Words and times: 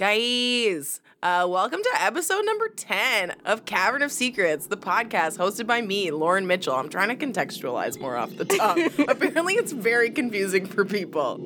Guys, 0.00 1.02
uh, 1.22 1.46
welcome 1.46 1.82
to 1.82 1.90
episode 2.02 2.46
number 2.46 2.70
10 2.70 3.34
of 3.44 3.66
Cavern 3.66 4.00
of 4.00 4.10
Secrets, 4.10 4.66
the 4.66 4.76
podcast 4.78 5.36
hosted 5.36 5.66
by 5.66 5.82
me, 5.82 6.10
Lauren 6.10 6.46
Mitchell. 6.46 6.74
I'm 6.74 6.88
trying 6.88 7.14
to 7.14 7.26
contextualize 7.26 8.00
more 8.00 8.16
off 8.16 8.34
the 8.34 8.46
top. 8.46 8.78
Apparently, 9.08 9.56
it's 9.56 9.72
very 9.72 10.08
confusing 10.08 10.64
for 10.64 10.86
people. 10.86 11.36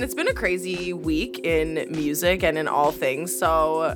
And 0.00 0.04
it's 0.06 0.14
been 0.14 0.28
a 0.28 0.32
crazy 0.32 0.94
week 0.94 1.40
in 1.40 1.86
music 1.90 2.42
and 2.42 2.56
in 2.56 2.66
all 2.66 2.90
things. 2.90 3.36
So, 3.36 3.94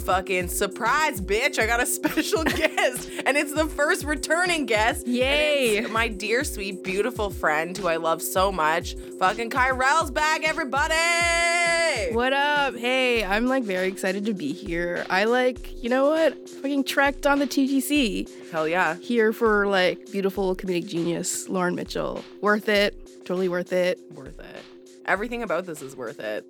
fucking 0.00 0.48
surprise, 0.48 1.22
bitch. 1.22 1.58
I 1.58 1.64
got 1.64 1.80
a 1.80 1.86
special 2.00 2.44
guest, 2.44 3.10
and 3.24 3.38
it's 3.38 3.54
the 3.54 3.64
first 3.64 4.04
returning 4.04 4.66
guest. 4.66 5.06
Yay. 5.06 5.86
my 5.90 6.08
dear, 6.08 6.44
sweet, 6.44 6.84
beautiful 6.84 7.30
friend 7.30 7.74
who 7.74 7.88
I 7.88 7.96
love 7.96 8.20
so 8.20 8.52
much. 8.52 8.94
Fucking 9.18 9.48
Kyrell's 9.48 10.10
back, 10.10 10.46
everybody. 10.46 12.12
What 12.14 12.34
up? 12.34 12.76
Hey, 12.76 13.24
I'm 13.24 13.46
like 13.46 13.64
very 13.64 13.88
excited 13.88 14.26
to 14.26 14.34
be 14.34 14.52
here. 14.52 15.06
I 15.08 15.24
like, 15.24 15.82
you 15.82 15.88
know 15.88 16.10
what? 16.10 16.46
Fucking 16.46 16.84
trekked 16.84 17.26
on 17.26 17.38
the 17.38 17.46
TTC 17.46 18.50
Hell 18.50 18.68
yeah. 18.68 18.96
here 18.96 19.32
for 19.32 19.66
like 19.66 20.12
beautiful 20.12 20.54
comedic 20.54 20.86
genius 20.86 21.48
Lauren 21.48 21.74
Mitchell. 21.74 22.22
Worth 22.42 22.68
it. 22.68 23.24
Totally 23.24 23.48
worth 23.48 23.72
it. 23.72 23.98
Worth 24.14 24.38
it. 24.38 24.62
Everything 25.06 25.42
about 25.42 25.66
this 25.66 25.82
is 25.82 25.96
worth 25.96 26.20
it. 26.20 26.44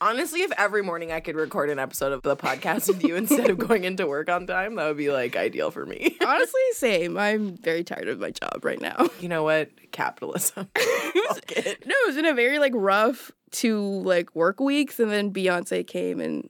Honestly, 0.00 0.42
if 0.42 0.52
every 0.58 0.82
morning 0.82 1.12
I 1.12 1.20
could 1.20 1.36
record 1.36 1.70
an 1.70 1.78
episode 1.78 2.12
of 2.12 2.22
the 2.22 2.36
podcast 2.36 2.88
with 2.88 3.02
you 3.04 3.16
instead 3.16 3.48
of 3.48 3.58
going 3.68 3.84
into 3.84 4.06
work 4.06 4.28
on 4.28 4.46
time, 4.46 4.74
that 4.74 4.86
would 4.86 4.96
be 4.96 5.10
like 5.10 5.36
ideal 5.36 5.70
for 5.70 5.86
me. 5.86 6.16
Honestly, 6.26 6.60
same. 6.72 7.16
I'm 7.16 7.56
very 7.56 7.84
tired 7.84 8.08
of 8.08 8.18
my 8.18 8.30
job 8.30 8.64
right 8.64 8.80
now. 8.80 9.08
you 9.20 9.28
know 9.28 9.44
what? 9.44 9.70
Capitalism. 9.92 10.68
It. 10.74 11.86
No, 11.86 11.94
it 11.94 12.06
was 12.06 12.16
in 12.16 12.26
a 12.26 12.34
very 12.34 12.58
like 12.58 12.72
rough 12.74 13.30
two 13.50 13.80
like 14.02 14.34
work 14.34 14.60
weeks, 14.60 14.98
and 14.98 15.10
then 15.10 15.32
Beyonce 15.32 15.86
came 15.86 16.20
and 16.20 16.48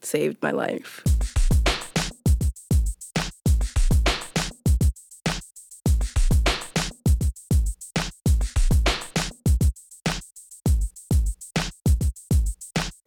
saved 0.00 0.42
my 0.42 0.50
life. 0.50 1.02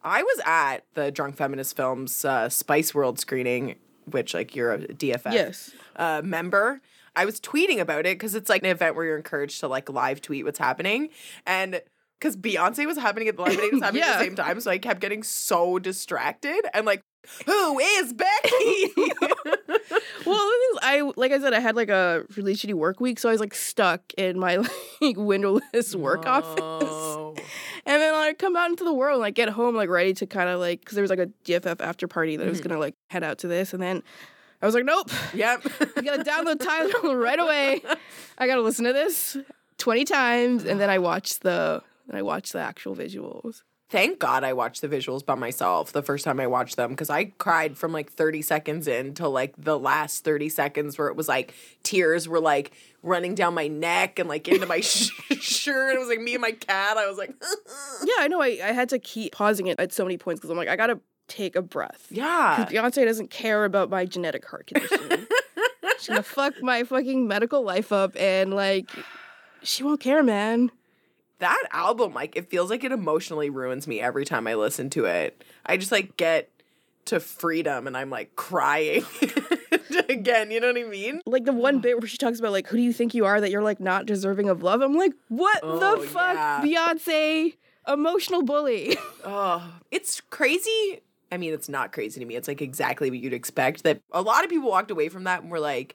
I 0.02 0.22
was 0.22 0.40
at 0.46 0.78
the 0.94 1.10
Drunk 1.10 1.36
Feminist 1.36 1.76
Films 1.76 2.24
uh, 2.24 2.48
Spice 2.48 2.94
World 2.94 3.18
screening, 3.18 3.76
which 4.06 4.34
like 4.34 4.56
you're 4.56 4.72
a 4.72 4.78
DFF 4.78 5.32
Yes. 5.32 5.72
uh, 5.96 6.22
member. 6.24 6.80
I 7.16 7.24
was 7.24 7.40
tweeting 7.40 7.80
about 7.80 8.00
it 8.06 8.18
because 8.18 8.34
it's 8.34 8.48
like 8.48 8.62
an 8.62 8.70
event 8.70 8.96
where 8.96 9.04
you're 9.04 9.16
encouraged 9.16 9.60
to 9.60 9.68
like 9.68 9.88
live 9.90 10.22
tweet 10.22 10.44
what's 10.44 10.58
happening, 10.58 11.10
and 11.46 11.82
because 12.20 12.36
Beyonce 12.36 12.86
was 12.86 12.98
happening 12.98 13.28
at 13.28 13.36
the 13.36 13.44
date 13.44 13.72
was 13.72 13.82
happening 13.82 14.02
at 14.02 14.18
the 14.18 14.24
same 14.24 14.36
time, 14.36 14.60
so 14.60 14.70
I 14.70 14.78
kept 14.78 15.00
getting 15.00 15.22
so 15.22 15.78
distracted 15.78 16.60
and 16.74 16.84
like, 16.86 17.02
who 17.46 17.78
is 17.78 18.12
Becky? 18.12 18.92
Well, 20.26 20.36
the 20.36 20.50
thing 20.50 20.60
is, 20.72 20.78
I 20.82 21.12
like 21.16 21.32
I 21.32 21.40
said, 21.40 21.54
I 21.54 21.60
had 21.60 21.74
like 21.76 21.88
a 21.88 22.24
really 22.36 22.52
shitty 22.54 22.74
work 22.74 23.00
week, 23.00 23.18
so 23.18 23.28
I 23.28 23.32
was 23.32 23.40
like 23.40 23.54
stuck 23.54 24.02
in 24.18 24.38
my 24.38 24.58
like 25.00 25.16
windowless 25.16 25.94
work 25.96 26.26
office. 26.26 27.42
And 27.86 28.00
then 28.02 28.14
I 28.14 28.34
come 28.34 28.54
out 28.54 28.68
into 28.70 28.84
the 28.84 28.92
world 28.92 29.14
and 29.14 29.20
like 29.22 29.34
get 29.34 29.48
home 29.48 29.74
like 29.74 29.88
ready 29.88 30.12
to 30.14 30.26
kind 30.26 30.48
of 30.50 30.60
like 30.60 30.80
because 30.80 30.94
there 30.94 31.02
was 31.02 31.10
like 31.10 31.18
a 31.20 31.26
DFF 31.44 31.80
after 31.80 32.06
party 32.06 32.36
that 32.36 32.42
I 32.42 32.46
Mm-hmm. 32.46 32.50
was 32.52 32.60
gonna 32.60 32.78
like 32.78 32.94
head 33.08 33.24
out 33.24 33.38
to 33.38 33.48
this, 33.48 33.72
and 33.72 33.82
then 33.82 34.02
I 34.62 34.66
was 34.66 34.74
like, 34.74 34.84
nope, 34.84 35.10
Yep. 35.34 35.66
I 35.96 36.00
gotta 36.02 36.22
download 36.24 36.60
Tidal 36.60 37.16
right 37.16 37.40
away. 37.40 37.82
I 38.38 38.46
gotta 38.46 38.60
listen 38.62 38.84
to 38.84 38.92
this 38.92 39.36
twenty 39.78 40.04
times, 40.04 40.64
and 40.66 40.78
then 40.78 40.90
I 40.90 40.98
watched 40.98 41.40
the 41.42 41.82
then 42.06 42.16
I 42.16 42.22
watched 42.22 42.52
the 42.52 42.60
actual 42.60 42.94
visuals. 42.96 43.62
Thank 43.88 44.20
God 44.20 44.44
I 44.44 44.52
watched 44.52 44.82
the 44.82 44.88
visuals 44.88 45.26
by 45.26 45.34
myself 45.34 45.92
the 45.92 46.02
first 46.02 46.24
time 46.24 46.38
I 46.38 46.46
watched 46.46 46.76
them 46.76 46.90
because 46.90 47.10
I 47.10 47.24
cried 47.38 47.76
from 47.76 47.92
like 47.92 48.08
30 48.12 48.40
seconds 48.40 48.86
in 48.86 49.14
to 49.14 49.26
like 49.26 49.52
the 49.58 49.76
last 49.76 50.22
30 50.22 50.48
seconds 50.48 50.96
where 50.96 51.08
it 51.08 51.16
was 51.16 51.26
like 51.26 51.52
tears 51.82 52.28
were 52.28 52.38
like 52.38 52.70
running 53.02 53.34
down 53.34 53.52
my 53.52 53.66
neck 53.66 54.20
and 54.20 54.28
like 54.28 54.46
into 54.46 54.64
my 54.66 54.78
sh- 54.80 55.10
shirt. 55.40 55.96
It 55.96 55.98
was 55.98 56.08
like 56.08 56.20
me 56.20 56.34
and 56.34 56.40
my 56.40 56.52
cat. 56.52 56.98
I 56.98 57.08
was 57.08 57.18
like, 57.18 57.34
Yeah, 58.04 58.14
I 58.20 58.28
know. 58.28 58.40
I, 58.40 58.60
I 58.62 58.70
had 58.72 58.88
to 58.90 59.00
keep 59.00 59.32
pausing 59.32 59.66
it 59.66 59.80
at 59.80 59.92
so 59.92 60.04
many 60.04 60.16
points 60.18 60.38
because 60.40 60.50
I'm 60.50 60.56
like, 60.56 60.68
I 60.68 60.76
gotta 60.76 61.00
take 61.26 61.56
a 61.56 61.62
breath. 61.62 62.06
yeah. 62.10 62.66
Beyonce 62.70 63.04
doesn't 63.04 63.30
care 63.30 63.64
about 63.64 63.90
my 63.90 64.04
genetic 64.04 64.44
heart 64.44 64.68
condition. 64.68 65.26
She's 65.98 66.06
gonna 66.08 66.22
fuck 66.22 66.62
my 66.62 66.84
fucking 66.84 67.26
medical 67.26 67.62
life 67.62 67.90
up 67.90 68.12
and 68.16 68.54
like 68.54 68.88
she 69.64 69.82
won't 69.82 70.00
care, 70.00 70.22
man. 70.22 70.70
That 71.40 71.62
album, 71.72 72.14
like, 72.14 72.36
it 72.36 72.48
feels 72.48 72.70
like 72.70 72.84
it 72.84 72.92
emotionally 72.92 73.50
ruins 73.50 73.86
me 73.86 74.00
every 74.00 74.24
time 74.24 74.46
I 74.46 74.54
listen 74.54 74.88
to 74.90 75.04
it. 75.06 75.42
I 75.66 75.76
just 75.76 75.90
like 75.92 76.16
get 76.16 76.48
to 77.06 77.18
freedom 77.18 77.86
and 77.86 77.96
I'm 77.96 78.10
like 78.10 78.36
crying 78.36 79.04
again. 80.08 80.50
You 80.50 80.60
know 80.60 80.68
what 80.68 80.78
I 80.78 80.84
mean? 80.84 81.20
Like 81.26 81.44
the 81.44 81.52
one 81.52 81.80
bit 81.80 81.98
where 81.98 82.06
she 82.06 82.18
talks 82.18 82.38
about 82.38 82.52
like 82.52 82.68
who 82.68 82.76
do 82.76 82.82
you 82.82 82.92
think 82.92 83.14
you 83.14 83.24
are 83.24 83.40
that 83.40 83.50
you're 83.50 83.62
like 83.62 83.80
not 83.80 84.06
deserving 84.06 84.48
of 84.48 84.62
love? 84.62 84.80
I'm 84.82 84.94
like, 84.96 85.12
what 85.28 85.60
Oh, 85.62 85.78
the 86.00 86.06
fuck, 86.06 86.34
yeah. 86.36 86.62
Beyonce? 86.62 87.56
Emotional 87.88 88.42
bully. 88.42 88.96
Oh, 89.24 89.74
it's 89.90 90.20
crazy. 90.30 91.00
I 91.32 91.36
mean, 91.36 91.52
it's 91.52 91.68
not 91.68 91.92
crazy 91.92 92.20
to 92.20 92.26
me. 92.26 92.36
It's 92.36 92.48
like 92.48 92.62
exactly 92.62 93.10
what 93.10 93.18
you'd 93.18 93.32
expect. 93.34 93.82
That 93.82 94.00
a 94.12 94.22
lot 94.22 94.44
of 94.44 94.50
people 94.50 94.68
walked 94.70 94.90
away 94.90 95.08
from 95.10 95.24
that 95.24 95.42
and 95.42 95.50
were 95.50 95.60
like, 95.60 95.94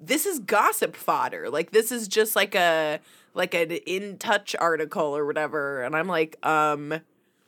"This 0.00 0.26
is 0.26 0.38
gossip 0.40 0.96
fodder. 0.96 1.50
Like 1.50 1.70
this 1.70 1.92
is 1.92 2.08
just 2.08 2.34
like 2.36 2.54
a 2.56 2.98
like 3.34 3.54
an 3.54 3.70
in 3.70 4.18
touch 4.18 4.54
article 4.58 5.16
or 5.16 5.24
whatever." 5.26 5.82
And 5.82 5.96
I'm 5.96 6.08
like, 6.08 6.44
um, 6.46 7.00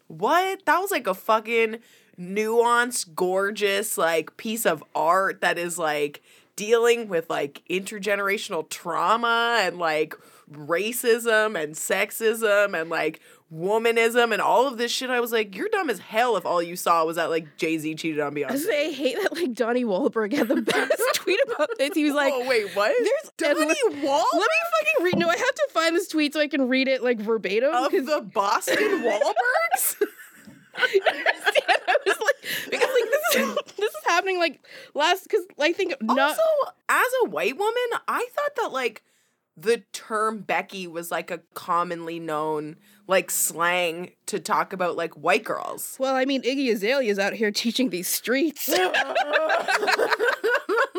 what? 0.08 0.64
That 0.66 0.78
was 0.78 0.90
like 0.90 1.06
a 1.06 1.14
fucking 1.14 1.78
nuanced, 2.18 3.14
gorgeous 3.14 3.96
like 3.96 4.36
piece 4.36 4.66
of 4.66 4.84
art 4.94 5.40
that 5.40 5.58
is 5.58 5.78
like 5.78 6.22
dealing 6.56 7.08
with 7.08 7.30
like 7.30 7.62
intergenerational 7.70 8.68
trauma 8.68 9.60
and 9.62 9.78
like 9.78 10.14
racism 10.52 11.60
and 11.60 11.74
sexism 11.74 12.78
and 12.78 12.90
like 12.90 13.20
womanism 13.52 14.32
and 14.32 14.40
all 14.40 14.66
of 14.68 14.78
this 14.78 14.92
shit. 14.92 15.10
I 15.10 15.20
was 15.20 15.32
like, 15.32 15.56
you're 15.56 15.68
dumb 15.68 15.90
as 15.90 15.98
hell 15.98 16.36
if 16.36 16.46
all 16.46 16.62
you 16.62 16.76
saw 16.76 17.04
was 17.04 17.16
that 17.16 17.30
like 17.30 17.56
Jay 17.56 17.78
Z 17.78 17.94
cheated 17.96 18.20
on 18.20 18.32
I 18.36 18.40
Beyonce. 18.40 18.58
say 18.58 18.88
I 18.88 18.92
hate 18.92 19.16
that 19.22 19.32
like 19.34 19.52
Donnie 19.54 19.84
Wahlberg 19.84 20.32
had 20.32 20.48
the 20.48 20.62
best 20.62 21.02
tweet 21.14 21.40
about 21.52 21.70
this. 21.78 21.90
He 21.94 22.04
was 22.04 22.14
like, 22.14 22.32
oh 22.34 22.48
wait, 22.48 22.74
what? 22.76 22.94
There's 22.98 23.32
Donnie 23.54 23.66
Wall 24.02 24.24
let 24.32 24.40
me 24.40 24.46
fucking 24.94 25.04
read. 25.04 25.18
No, 25.18 25.28
I 25.28 25.36
have 25.36 25.54
to 25.54 25.68
find 25.72 25.96
this 25.96 26.08
tweet 26.08 26.34
so 26.34 26.40
I 26.40 26.48
can 26.48 26.68
read 26.68 26.88
it 26.88 27.02
like 27.02 27.18
verbatim. 27.20 27.74
of 27.74 27.90
the 27.90 28.28
Boston 28.32 28.76
Wahlbergs. 28.78 29.96
I 30.76 31.96
was 32.06 32.16
like, 32.20 32.70
because 32.70 32.88
like 32.88 33.10
this 33.10 33.36
is 33.42 33.54
this 33.76 33.90
is 33.90 34.04
happening 34.06 34.38
like 34.38 34.64
last 34.94 35.24
because 35.24 35.44
I 35.58 35.72
think 35.72 35.94
not 36.00 36.18
also, 36.30 36.40
as 36.88 37.06
a 37.24 37.28
white 37.28 37.58
woman, 37.58 37.74
I 38.08 38.26
thought 38.34 38.56
that 38.56 38.72
like 38.72 39.02
the 39.56 39.82
term 39.92 40.40
Becky 40.40 40.86
was 40.86 41.10
like 41.10 41.30
a 41.30 41.40
commonly 41.54 42.18
known 42.18 42.76
like 43.06 43.30
slang 43.30 44.12
to 44.26 44.38
talk 44.38 44.72
about 44.72 44.96
like 44.96 45.14
white 45.14 45.44
girls. 45.44 45.96
well, 45.98 46.14
I 46.14 46.24
mean 46.24 46.42
Iggy 46.42 46.72
Azalea's 46.72 47.18
out 47.18 47.32
here 47.32 47.50
teaching 47.50 47.90
these 47.90 48.08
streets. 48.08 48.68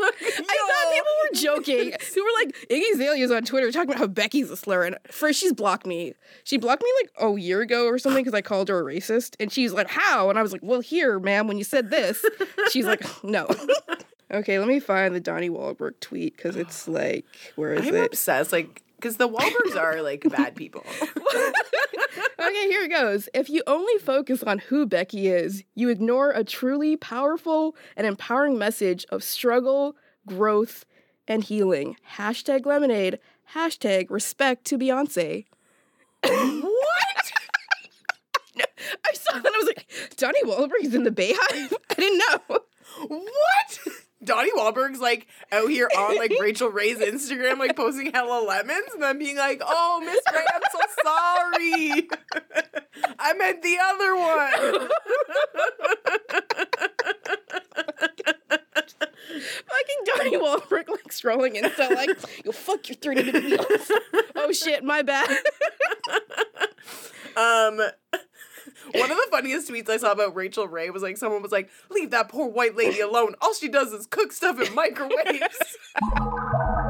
I 0.03 0.57
thought 0.67 0.93
people 0.93 1.11
were 1.23 1.35
joking. 1.35 1.91
People 1.99 2.23
were 2.23 2.45
like 2.45 2.55
Iggy 2.69 2.93
Azalea's 2.95 3.31
on 3.31 3.43
Twitter 3.43 3.71
talking 3.71 3.89
about 3.89 3.99
how 3.99 4.07
Becky's 4.07 4.49
a 4.49 4.57
slur, 4.57 4.85
and 4.85 4.97
first 5.09 5.39
she's 5.39 5.53
blocked 5.53 5.85
me. 5.85 6.13
She 6.43 6.57
blocked 6.57 6.83
me 6.83 6.89
like 7.01 7.31
a 7.31 7.39
year 7.39 7.61
ago 7.61 7.87
or 7.87 7.97
something 7.97 8.23
because 8.23 8.35
I 8.35 8.41
called 8.41 8.69
her 8.69 8.79
a 8.79 8.83
racist, 8.83 9.35
and 9.39 9.51
she's 9.51 9.73
like, 9.73 9.89
"How?" 9.89 10.29
And 10.29 10.37
I 10.37 10.41
was 10.41 10.51
like, 10.51 10.61
"Well, 10.63 10.81
here, 10.81 11.19
ma'am, 11.19 11.47
when 11.47 11.57
you 11.57 11.63
said 11.63 11.89
this." 11.89 12.23
She's 12.71 12.85
like, 12.85 13.03
"No." 13.23 13.47
Okay, 14.31 14.59
let 14.59 14.67
me 14.67 14.79
find 14.79 15.13
the 15.13 15.19
Donnie 15.19 15.49
Wahlberg 15.49 15.99
tweet 15.99 16.37
because 16.37 16.55
it's 16.55 16.87
like, 16.87 17.25
where 17.55 17.73
is 17.73 17.87
I'm 17.87 17.95
it? 17.95 18.05
obsessed, 18.07 18.51
like, 18.51 18.81
because 18.95 19.17
the 19.17 19.27
Wahlbergs 19.27 19.75
are 19.75 20.01
like 20.01 20.23
bad 20.29 20.55
people. 20.55 20.85
Okay, 22.39 22.67
here 22.69 22.83
it 22.83 22.89
goes. 22.89 23.29
If 23.35 23.51
you 23.51 23.61
only 23.67 23.97
focus 23.99 24.41
on 24.41 24.57
who 24.57 24.87
Becky 24.87 25.27
is, 25.27 25.63
you 25.75 25.89
ignore 25.89 26.31
a 26.31 26.43
truly 26.43 26.97
powerful 26.97 27.75
and 27.95 28.07
empowering 28.07 28.57
message 28.57 29.05
of 29.09 29.23
struggle, 29.23 29.95
growth, 30.25 30.83
and 31.27 31.43
healing. 31.43 31.97
Hashtag 32.17 32.65
lemonade. 32.65 33.19
Hashtag 33.53 34.07
respect 34.09 34.65
to 34.65 34.77
Beyonce. 34.79 35.45
what? 36.23 36.33
I 38.57 39.13
saw 39.13 39.37
that. 39.37 39.53
I 39.53 39.57
was 39.57 39.67
like, 39.67 39.85
Donnie 40.17 40.43
Wahlberg 40.43 40.83
is 40.83 40.95
in 40.95 41.03
the 41.03 41.11
Beyhive. 41.11 41.73
I 41.91 41.93
didn't 41.93 42.17
know. 42.17 42.59
Donnie 44.41 44.59
Wahlberg's 44.59 44.99
like 44.99 45.27
out 45.51 45.69
here 45.69 45.87
on 45.95 46.17
like 46.17 46.33
Rachael 46.41 46.69
Ray's 46.69 46.97
Instagram, 46.97 47.59
like 47.59 47.75
posting 47.75 48.11
hella 48.11 48.43
lemons, 48.43 48.87
and 48.93 49.03
then 49.03 49.19
being 49.19 49.37
like, 49.37 49.61
"Oh, 49.63 50.01
Miss 50.03 50.19
Ray, 50.33 50.45
I'm 50.53 50.61
so 50.71 50.79
sorry. 51.03 52.09
I 53.19 53.33
meant 53.33 53.61
the 53.61 53.77
other 53.79 54.15
one." 54.15 54.89
Fucking 59.67 60.01
Donnie 60.05 60.37
Wahlberg 60.37 60.89
like 60.89 61.09
scrolling 61.09 61.55
Insta 61.61 61.91
like, 61.91 62.09
yo, 62.45 62.51
fuck 62.51 62.89
your 62.89 62.95
30 62.95 63.23
minute 63.23 63.43
meals. 63.45 63.91
oh 64.35 64.51
shit, 64.51 64.83
my 64.83 65.01
bad. 65.03 65.29
Um, 67.37 67.79
one 68.93 69.11
of 69.11 69.17
the 69.17 69.27
funniest 69.31 69.69
tweets 69.69 69.89
I 69.89 69.97
saw 69.97 70.11
about 70.11 70.35
Rachael 70.35 70.67
Ray 70.67 70.89
was 70.89 71.03
like, 71.03 71.17
someone 71.17 71.41
was 71.41 71.51
like, 71.51 71.69
"Leave 71.89 72.11
that 72.11 72.29
poor 72.29 72.47
white 72.47 72.75
lady 72.75 72.99
alone. 72.99 73.35
All 73.41 73.53
she 73.53 73.67
does 73.67 73.93
is 73.93 74.05
cook 74.07 74.31
stuff 74.31 74.59
in 74.59 74.73
microwaves." 74.75 75.77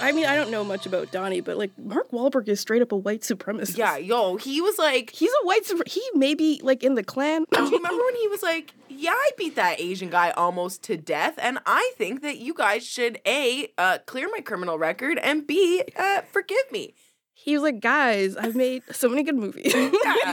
I 0.00 0.12
mean, 0.12 0.26
I 0.26 0.36
don't 0.36 0.50
know 0.50 0.64
much 0.64 0.84
about 0.84 1.10
Donnie, 1.12 1.40
but 1.40 1.56
like 1.56 1.70
Mark 1.78 2.10
Wahlberg 2.10 2.46
is 2.48 2.60
straight 2.60 2.82
up 2.82 2.92
a 2.92 2.96
white 2.96 3.22
supremacist. 3.22 3.78
yeah, 3.78 3.96
yo, 3.96 4.36
he 4.36 4.60
was 4.60 4.76
like, 4.76 5.10
He's 5.10 5.30
a 5.42 5.46
white 5.46 5.64
super 5.64 5.84
he 5.86 6.02
may 6.14 6.34
be 6.34 6.60
like 6.62 6.82
in 6.82 6.94
the 6.94 7.02
Klan. 7.02 7.46
Do 7.50 7.62
you 7.62 7.70
remember 7.70 8.04
when 8.04 8.16
he 8.16 8.28
was 8.28 8.42
like, 8.42 8.74
"Yeah, 8.96 9.10
I 9.12 9.30
beat 9.36 9.56
that 9.56 9.80
Asian 9.80 10.10
guy 10.10 10.30
almost 10.30 10.82
to 10.84 10.96
death, 10.96 11.34
and 11.38 11.58
I 11.66 11.92
think 11.96 12.22
that 12.22 12.38
you 12.38 12.54
guys 12.54 12.86
should 12.86 13.20
a 13.26 13.68
uh, 13.78 13.98
clear 14.06 14.28
my 14.32 14.40
criminal 14.40 14.78
record 14.78 15.18
and 15.18 15.46
b 15.46 15.82
uh, 15.96 16.22
forgive 16.32 16.70
me." 16.72 16.94
He 17.36 17.52
was 17.52 17.62
like, 17.62 17.80
guys, 17.80 18.36
I've 18.36 18.56
made 18.56 18.82
so 18.90 19.06
many 19.06 19.22
good 19.22 19.34
movies. 19.34 19.74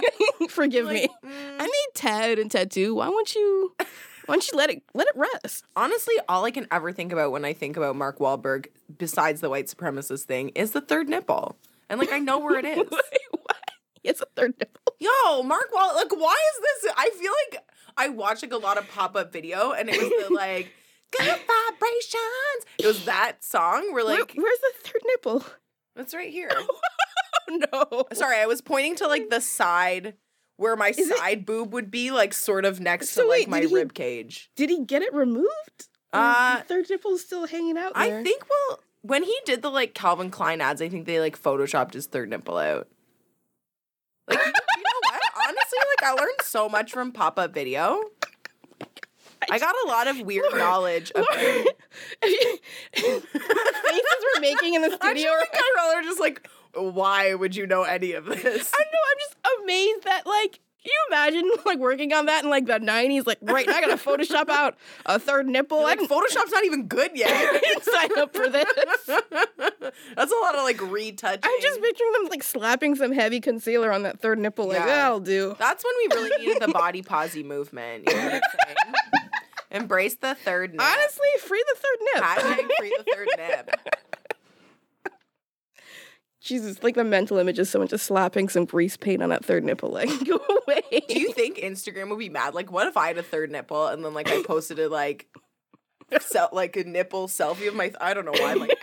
Forgive 0.49 0.85
Like, 0.85 0.93
me. 0.93 1.07
mm. 1.25 1.55
I 1.59 1.63
made 1.63 1.93
Ted 1.93 2.39
and 2.39 2.49
Ted 2.49 2.71
2. 2.71 2.95
Why 2.95 3.09
won't 3.09 3.35
you 3.35 3.73
why 4.27 4.35
don't 4.35 4.49
you 4.51 4.57
let 4.57 4.69
it 4.69 4.83
let 4.93 5.07
it 5.07 5.15
rest? 5.15 5.65
Honestly, 5.75 6.13
all 6.29 6.45
I 6.45 6.51
can 6.51 6.67
ever 6.71 6.93
think 6.93 7.11
about 7.11 7.31
when 7.31 7.43
I 7.43 7.51
think 7.53 7.75
about 7.75 7.95
Mark 7.97 8.19
Wahlberg, 8.19 8.67
besides 8.97 9.41
the 9.41 9.49
white 9.49 9.65
supremacist 9.67 10.23
thing, 10.23 10.49
is 10.49 10.71
the 10.71 10.79
third 10.79 11.09
nipple, 11.09 11.57
and 11.89 11.99
like 11.99 12.13
I 12.13 12.19
know 12.19 12.39
where 12.39 12.57
it 12.59 12.65
is. 12.77 12.77
Wait, 12.77 13.21
what? 13.31 13.57
He 14.01 14.07
has 14.07 14.21
a 14.21 14.25
third 14.35 14.53
nipple. 14.59 14.93
Yo, 14.99 15.43
Mark 15.43 15.69
Wall, 15.73 15.93
like, 15.95 16.15
why 16.15 16.35
is 16.55 16.61
this? 16.83 16.93
I 16.95 17.09
feel 17.19 17.31
like 17.51 17.63
I 17.97 18.09
watched 18.09 18.43
like 18.43 18.53
a 18.53 18.57
lot 18.57 18.77
of 18.77 18.87
pop 18.89 19.15
up 19.15 19.31
video, 19.33 19.71
and 19.71 19.89
it 19.89 19.99
was 19.99 20.27
the 20.27 20.33
like. 20.33 20.71
Good 21.11 21.25
vibrations. 21.27 22.65
It 22.79 22.85
was 22.87 23.03
that 23.03 23.43
song 23.43 23.91
where 23.93 24.05
Where- 24.05 24.19
like 24.19 24.31
where's 24.33 24.59
the 24.59 24.71
third 24.89 25.01
nipple? 25.07 25.43
That's 25.95 26.13
right 26.13 26.31
here. 26.31 26.49
Oh 27.49 27.59
no. 27.73 28.03
Sorry, 28.13 28.37
I 28.37 28.45
was 28.45 28.61
pointing 28.61 28.95
to 28.97 29.07
like 29.07 29.29
the 29.29 29.41
side 29.41 30.13
where 30.55 30.77
my 30.77 30.89
Is 30.89 30.99
it- 30.99 31.17
side 31.17 31.45
boob 31.45 31.73
would 31.73 31.91
be, 31.91 32.11
like 32.11 32.33
sort 32.33 32.63
of 32.63 32.79
next 32.79 33.09
So 33.09 33.23
to 33.23 33.27
like 33.27 33.39
wait, 33.39 33.49
my 33.49 33.59
he- 33.61 33.65
rib 33.73 33.93
cage. 33.93 34.51
Did 34.55 34.69
he 34.69 34.85
get 34.85 35.01
it 35.01 35.13
removed? 35.13 35.49
Uh, 36.13 36.59
the 36.59 36.63
third 36.63 36.89
nipple's 36.89 37.21
still 37.25 37.47
hanging 37.47 37.77
out 37.77 37.93
there. 37.95 38.19
I 38.19 38.23
think 38.23 38.43
well, 38.49 38.79
when 39.01 39.23
he 39.23 39.35
did 39.43 39.63
the 39.63 39.69
like 39.69 39.93
Calvin 39.93 40.29
Klein 40.29 40.61
ads, 40.61 40.81
I 40.81 40.87
think 40.87 41.07
they 41.07 41.19
like 41.19 41.37
photoshopped 41.41 41.93
his 41.93 42.05
third 42.05 42.29
nipple 42.29 42.57
out. 42.57 42.87
Like 44.29 44.39
you, 44.39 44.45
you 44.45 44.51
know 44.83 44.99
what? 45.11 45.21
Honestly, 45.49 45.79
like 46.01 46.11
I 46.11 46.13
learned 46.13 46.41
so 46.41 46.69
much 46.69 46.91
from 46.91 47.11
pop 47.11 47.37
up 47.37 47.53
video. 47.53 48.01
I 49.49 49.57
got 49.57 49.73
a 49.85 49.87
lot 49.87 50.07
of 50.07 50.21
weird 50.21 50.53
knowledge 50.53 51.11
about. 51.11 51.35
Lauren, 51.35 51.65
the 52.21 52.51
faces 52.93 54.25
we're 54.35 54.41
making 54.41 54.75
in 54.75 54.81
the 54.81 54.97
I'm 55.01 55.15
studio. 55.15 55.31
I'd 55.31 56.03
just 56.03 56.19
like, 56.19 56.47
why 56.75 57.33
would 57.33 57.55
you 57.55 57.65
know 57.65 57.83
any 57.83 58.13
of 58.13 58.25
this? 58.25 58.71
I 58.73 58.83
know. 58.83 58.99
I'm 59.11 59.17
just 59.19 59.35
amazed 59.63 60.03
that 60.03 60.25
like. 60.25 60.59
Can 60.83 60.89
you 60.91 61.05
imagine 61.09 61.51
like 61.65 61.77
working 61.79 62.11
on 62.13 62.25
that 62.25 62.43
in 62.43 62.49
like 62.49 62.65
the 62.65 62.79
90s? 62.79 63.27
Like, 63.27 63.37
right 63.41 63.67
now 63.67 63.75
I 63.77 63.81
gotta 63.81 63.97
Photoshop 63.97 64.49
out 64.49 64.75
a 65.05 65.19
third 65.19 65.47
nipple. 65.47 65.79
I 65.79 65.83
Like 65.95 65.99
Photoshop's 65.99 66.51
not 66.51 66.63
even 66.65 66.87
good 66.87 67.11
yet. 67.13 67.61
sign 67.83 68.17
up 68.17 68.35
for 68.35 68.49
this. 68.49 68.65
That's 69.07 70.31
a 70.31 70.35
lot 70.41 70.55
of 70.55 70.63
like 70.63 70.81
retouching. 70.81 71.41
I'm 71.43 71.61
just 71.61 71.81
picturing 71.81 72.11
them 72.13 72.25
like 72.29 72.43
slapping 72.43 72.95
some 72.95 73.11
heavy 73.11 73.39
concealer 73.39 73.91
on 73.91 74.03
that 74.03 74.19
third 74.21 74.39
nipple. 74.39 74.67
Like, 74.67 74.77
Yeah. 74.79 74.85
that'll 74.87 75.19
do. 75.19 75.55
That's 75.59 75.83
when 75.83 75.93
we 75.97 76.15
really 76.15 76.45
needed 76.45 76.61
the 76.61 76.69
body 76.73 77.03
posy 77.03 77.43
movement. 77.43 78.05
You 78.09 78.15
know 78.15 78.23
what 78.23 78.33
I'm 78.33 78.41
saying? 78.65 78.99
Embrace 79.71 80.15
the 80.15 80.35
third 80.35 80.71
nip. 80.73 80.81
Honestly, 80.81 81.27
free 81.39 81.63
the 81.73 81.79
third 81.79 81.99
nip. 82.15 82.23
Hashtag 82.23 82.69
free 82.79 82.95
the 82.97 83.05
third 83.15 83.27
nip. 83.37 83.71
Jesus, 86.41 86.81
like 86.81 86.95
the 86.95 87.03
mental 87.03 87.37
image 87.37 87.59
is 87.59 87.69
someone 87.69 87.87
just 87.87 88.05
slapping 88.05 88.49
some 88.49 88.65
grease 88.65 88.97
paint 88.97 89.21
on 89.21 89.29
that 89.29 89.45
third 89.45 89.63
nipple. 89.63 89.89
Like, 89.91 90.09
go 90.25 90.39
away. 90.67 90.81
Do 91.07 91.19
you 91.19 91.33
think 91.33 91.57
Instagram 91.57 92.09
would 92.09 92.17
be 92.17 92.29
mad? 92.29 92.55
Like, 92.55 92.71
what 92.71 92.87
if 92.87 92.97
I 92.97 93.07
had 93.07 93.17
a 93.19 93.23
third 93.23 93.51
nipple 93.51 93.85
and 93.87 94.03
then 94.03 94.15
like 94.15 94.27
I 94.29 94.41
posted 94.41 94.79
it 94.79 94.89
like, 94.89 95.27
se- 96.19 96.47
like 96.51 96.75
a 96.77 96.83
nipple 96.83 97.27
selfie 97.27 97.67
of 97.67 97.75
my? 97.75 97.89
Th- 97.89 97.97
I 98.01 98.15
don't 98.15 98.25
know 98.25 98.33
why 98.33 98.53
I'm 98.53 98.59
like 98.59 98.75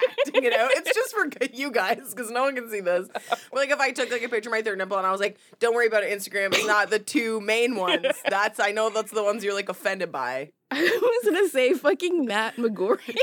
it 0.45 0.53
out. 0.55 0.71
It's 0.73 0.95
just 0.95 1.15
for 1.15 1.29
you 1.53 1.71
guys 1.71 2.15
because 2.15 2.31
no 2.31 2.43
one 2.43 2.55
can 2.55 2.71
see 2.71 2.81
this. 2.81 3.09
But 3.13 3.41
like 3.53 3.71
if 3.71 3.81
I 3.81 3.91
took 3.93 4.11
like 4.11 4.23
a 4.23 4.29
picture 4.29 4.49
of 4.51 4.53
my 4.53 4.63
third 4.63 4.79
nipple 4.79 4.97
and 4.99 5.07
I 5.07 5.13
was 5.13 5.21
like, 5.21 5.39
"Don't 5.59 5.75
worry 5.75 5.87
about 5.87 6.03
it, 6.05 6.17
Instagram. 6.17 6.55
It's 6.55 6.67
not 6.67 6.91
the 6.91 6.99
two 6.99 7.41
main 7.41 7.77
ones. 7.77 8.07
That's 8.29 8.61
I 8.61 8.73
know 8.73 8.91
that's 8.91 9.11
the 9.13 9.23
ones 9.23 9.43
you're 9.45 9.55
like 9.55 9.69
offended 9.69 10.13
by." 10.13 10.51
I 10.71 10.83
was 11.01 11.25
gonna 11.35 11.49
say 11.49 11.73
fucking 11.75 12.27
Matt 12.27 12.57
McGorry. 12.57 13.17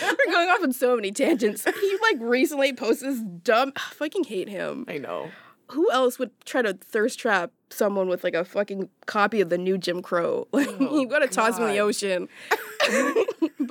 We're 0.00 0.32
going 0.32 0.48
off 0.48 0.62
on 0.62 0.72
so 0.72 0.94
many 0.96 1.10
tangents. 1.12 1.64
He 1.64 1.98
like 2.02 2.16
recently 2.20 2.72
posted 2.72 3.10
this 3.10 3.20
dumb. 3.42 3.72
I 3.76 3.80
fucking 3.94 4.24
hate 4.24 4.48
him. 4.48 4.84
I 4.88 4.98
know. 4.98 5.30
Who 5.72 5.90
else 5.90 6.18
would 6.18 6.30
try 6.44 6.62
to 6.62 6.74
thirst 6.74 7.18
trap 7.18 7.50
someone 7.70 8.06
with 8.08 8.22
like 8.24 8.34
a 8.34 8.44
fucking 8.44 8.90
copy 9.06 9.40
of 9.40 9.48
the 9.48 9.58
new 9.58 9.76
Jim 9.78 10.02
Crow? 10.02 10.46
Like 10.52 10.68
Oh, 10.80 11.00
you 11.00 11.06
gotta 11.08 11.28
toss 11.28 11.58
him 11.58 11.64
in 11.64 11.70
the 11.70 11.78
ocean. 11.80 12.28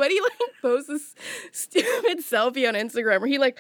But 0.01 0.09
he 0.09 0.19
like 0.39 0.53
posts 0.63 0.88
this 0.88 1.15
stupid 1.51 2.25
selfie 2.25 2.68
on 2.68 2.74
Instagram 2.74 3.19
where 3.19 3.30
he 3.30 3.38
like 3.38 3.59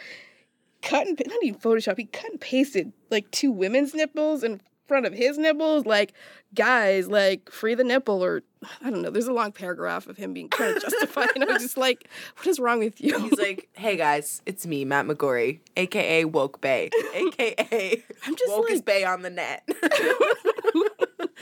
cut 0.81 1.05
and 1.05 1.21
not 1.27 1.43
even 1.43 1.59
Photoshop. 1.59 1.99
He 1.99 2.05
cut 2.05 2.31
and 2.31 2.41
pasted 2.41 2.93
like 3.11 3.29
two 3.29 3.51
women's 3.51 3.93
nipples 3.93 4.43
in 4.43 4.59
front 4.87 5.05
of 5.05 5.13
his 5.13 5.37
nipples. 5.37 5.85
Like 5.85 6.13
guys, 6.55 7.07
like 7.07 7.51
free 7.51 7.75
the 7.75 7.83
nipple 7.83 8.23
or 8.23 8.41
I 8.83 8.89
don't 8.89 9.03
know. 9.03 9.11
There's 9.11 9.27
a 9.27 9.33
long 9.33 9.51
paragraph 9.51 10.07
of 10.07 10.17
him 10.17 10.33
being 10.33 10.49
trying 10.49 10.73
to 10.73 10.79
justify, 10.79 11.27
and 11.35 11.43
I 11.43 11.47
was 11.53 11.61
just 11.61 11.77
like, 11.85 12.09
what 12.37 12.47
is 12.47 12.59
wrong 12.59 12.79
with 12.79 12.99
you? 12.99 13.19
He's 13.19 13.37
like, 13.39 13.69
"Hey 13.73 13.95
guys, 13.95 14.41
it's 14.47 14.65
me, 14.65 14.83
Matt 14.83 15.05
McGorry, 15.05 15.59
aka 15.77 16.25
Woke 16.25 16.59
Bae, 16.59 16.89
aka 17.13 18.03
I'm 18.25 18.35
just 18.35 18.51
Woke 18.51 18.71
is 18.71 18.81
Bae 18.81 19.03
on 19.03 19.21
the 19.21 19.29
net." 19.29 19.63
Was 19.67 20.90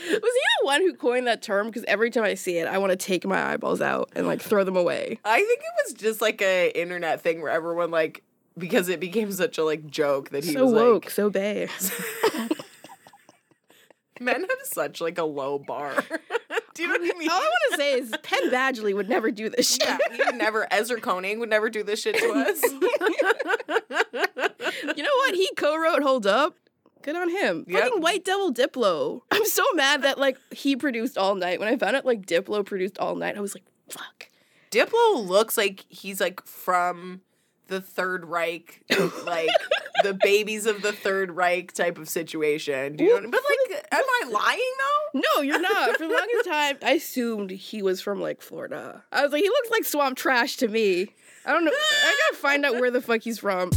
he 0.08 0.20
the 0.20 0.65
one 0.65 0.82
who 0.82 0.94
coined 0.94 1.27
that 1.27 1.41
term? 1.41 1.68
Because 1.68 1.84
every 1.88 2.10
time 2.10 2.24
I 2.24 2.36
see 2.36 2.58
it, 2.58 2.68
I 2.68 2.77
want 2.77 2.91
to 2.91 2.96
take 2.96 3.25
my 3.25 3.53
eyeballs 3.53 3.82
out 3.82 4.10
and 4.15 4.27
like 4.27 4.41
throw 4.41 4.63
them 4.63 4.77
away. 4.77 5.20
I 5.25 5.38
think 5.38 5.60
it 5.60 5.86
was 5.86 5.94
just 5.94 6.22
like 6.22 6.41
a 6.41 6.72
internet 6.79 7.22
thing 7.22 7.41
where 7.41 7.51
everyone 7.51 7.91
like 7.91 8.24
because 8.58 8.89
it 8.89 9.00
became 9.00 9.32
such 9.32 9.58
a 9.58 9.63
like 9.63 9.88
joke 9.88 10.29
that 10.29 10.44
he 10.44 10.51
was. 10.51 10.56
so 10.56 10.65
was 10.65 10.74
woke, 10.74 11.06
like, 11.06 11.12
so 11.12 11.29
bae. 11.29 11.68
men 14.20 14.41
have 14.41 14.60
such 14.63 15.01
like 15.01 15.18
a 15.18 15.24
low 15.24 15.58
bar. 15.60 15.94
do 16.74 16.84
you 16.84 16.88
know 16.89 16.94
what 16.94 17.15
I 17.15 17.18
mean? 17.18 17.29
All 17.29 17.38
I 17.38 17.39
want 17.39 17.72
to 17.72 17.77
say 17.77 17.94
is 17.94 18.13
Penn 18.22 18.50
Badgley 18.51 18.94
would 18.94 19.10
never 19.10 19.32
do 19.32 19.50
this 19.50 19.72
shit. 19.75 19.88
yeah, 19.88 19.98
he 20.12 20.24
would 20.25 20.36
never. 20.36 20.68
Ezra 20.72 21.00
Koenig 21.00 21.39
would 21.39 21.50
never 21.50 21.70
do 21.70 21.84
this 21.84 22.01
shit 22.01 22.18
to 22.18 22.32
us. 22.32 22.62
You 24.96 25.03
know 25.03 25.10
what? 25.18 25.36
He 25.36 25.50
co-wrote 25.56 26.03
"Hold 26.03 26.27
Up." 26.27 26.56
Good 27.01 27.15
on 27.15 27.29
him. 27.29 27.65
Yep. 27.68 27.84
Fucking 27.84 28.01
White 28.01 28.25
Devil 28.25 28.53
Diplo. 28.53 29.22
I'm 29.32 29.46
so 29.46 29.63
mad 29.74 30.01
that 30.03 30.18
like 30.18 30.38
he 30.51 30.75
produced 30.75 31.18
All 31.18 31.36
Night. 31.36 31.60
When 31.60 31.70
I 31.70 31.77
found 31.77 31.96
out 31.96 32.06
like 32.06 32.25
Diplo 32.25 32.65
produced 32.65 32.98
All 32.98 33.15
Night, 33.15 33.38
I 33.38 33.41
was 33.41 33.56
like, 33.56 33.63
fuck. 33.89 34.27
Diplo 34.72 35.25
looks 35.25 35.58
like 35.58 35.86
he's 35.89 36.20
like 36.20 36.46
from 36.46 37.22
the 37.68 37.82
Third 37.82 38.25
Reich, 38.25 38.84
like 39.25 39.50
the 40.03 40.13
babies 40.13 40.65
of 40.65 40.82
the 40.82 40.91
Third 40.91 41.32
Reich 41.32 41.72
type 41.72 41.98
of 41.98 42.10
situation. 42.10 42.96
Do 42.96 43.03
you 43.03 43.10
know? 43.10 43.15
What 43.15 43.20
I 43.20 43.24
mean? 43.24 43.32
But 43.32 43.41
like, 43.72 43.88
am 43.91 44.03
I 44.03 44.29
lying 44.29 44.74
though? 44.79 45.22
No, 45.36 45.41
you're 45.41 45.60
not. 45.60 45.98
For 45.98 46.08
the 46.08 46.13
longest 46.13 46.46
time, 46.50 46.77
I 46.84 46.91
assumed 46.94 47.51
he 47.51 47.82
was 47.82 48.01
from 48.01 48.20
like 48.20 48.41
Florida. 48.41 49.03
I 49.12 49.24
was 49.24 49.32
like, 49.32 49.41
he 49.41 49.50
looks 49.50 49.70
like 49.72 49.86
swamp 49.86 50.18
trash 50.18 50.58
to 50.58 50.68
me. 50.68 51.13
I 51.46 51.53
don't 51.53 51.63
know. 51.63 51.72
I 51.72 52.15
gotta 52.29 52.41
find 52.41 52.65
out 52.65 52.74
where 52.75 52.91
the 52.91 53.01
fuck 53.01 53.22
he's 53.22 53.39
from. 53.39 53.72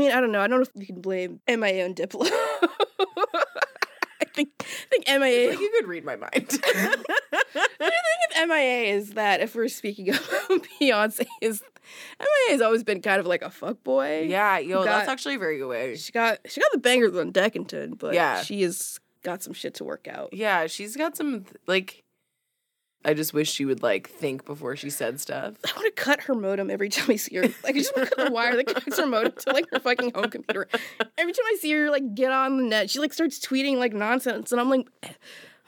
Mean, 0.00 0.10
I 0.12 0.20
don't 0.20 0.32
know. 0.32 0.40
I 0.40 0.46
don't 0.48 0.58
know 0.60 0.66
if 0.74 0.80
you 0.80 0.86
can 0.86 1.00
blame 1.00 1.40
MIA 1.48 1.84
on 1.84 1.94
Diplo. 1.94 2.26
I 4.22 4.24
think 4.32 4.50
think, 4.58 4.62
I 4.62 4.64
think 4.90 5.08
MIA. 5.08 5.50
Like 5.50 5.60
you 5.60 5.70
could 5.78 5.88
read 5.88 6.04
my 6.04 6.16
mind. 6.16 6.32
the 6.48 6.58
thing 7.78 8.18
with 8.28 8.48
MIA 8.48 8.94
is 8.94 9.10
that 9.12 9.40
if 9.40 9.54
we're 9.54 9.68
speaking 9.68 10.08
about 10.10 10.22
Beyonce, 10.80 11.26
is 11.40 11.62
MIA 12.20 12.50
has 12.50 12.60
always 12.60 12.84
been 12.84 13.00
kind 13.02 13.18
of 13.20 13.26
like 13.26 13.42
a 13.42 13.50
fuck 13.50 13.82
boy. 13.82 14.26
yeah, 14.28 14.58
yo, 14.58 14.84
that's 14.84 15.06
Got- 15.06 15.12
actually 15.12 15.34
a 15.34 15.38
very 15.38 15.58
good 15.58 15.68
way. 15.68 15.96
She 15.96 16.12
got 16.12 16.38
she 16.46 16.60
got 16.60 16.70
the 16.72 16.78
bangers 16.78 17.16
on 17.16 17.32
Deccanton, 17.32 17.98
but 17.98 18.14
Yeah. 18.14 18.42
she 18.42 18.62
has 18.62 19.00
got 19.22 19.42
some 19.42 19.52
shit 19.52 19.74
to 19.74 19.84
work 19.84 20.06
out. 20.08 20.30
Yeah, 20.32 20.66
she's 20.66 20.96
got 20.96 21.16
some 21.16 21.44
like. 21.66 22.04
I 23.04 23.14
just 23.14 23.32
wish 23.32 23.50
she 23.50 23.64
would 23.64 23.82
like 23.82 24.08
think 24.10 24.44
before 24.44 24.76
she 24.76 24.90
said 24.90 25.20
stuff. 25.20 25.54
I 25.64 25.72
want 25.74 25.86
to 25.94 26.02
cut 26.02 26.22
her 26.22 26.34
modem 26.34 26.70
every 26.70 26.88
time 26.90 27.10
I 27.10 27.16
see 27.16 27.36
her. 27.36 27.42
Like 27.42 27.74
I 27.76 27.78
just 27.78 27.96
want 27.96 28.08
to 28.10 28.14
cut 28.14 28.26
the 28.26 28.32
wire 28.32 28.56
that 28.56 28.66
connects 28.66 28.98
her 28.98 29.06
modem 29.06 29.32
to 29.32 29.52
like 29.52 29.64
her 29.72 29.80
fucking 29.80 30.12
home 30.14 30.28
computer. 30.30 30.68
Every 31.16 31.32
time 31.32 31.44
I 31.46 31.56
see 31.60 31.72
her 31.72 31.90
like 31.90 32.14
get 32.14 32.30
on 32.30 32.58
the 32.58 32.64
net, 32.64 32.90
she 32.90 32.98
like 32.98 33.12
starts 33.14 33.38
tweeting 33.38 33.76
like 33.76 33.94
nonsense, 33.94 34.52
and 34.52 34.60
I'm 34.60 34.68
like, 34.68 34.86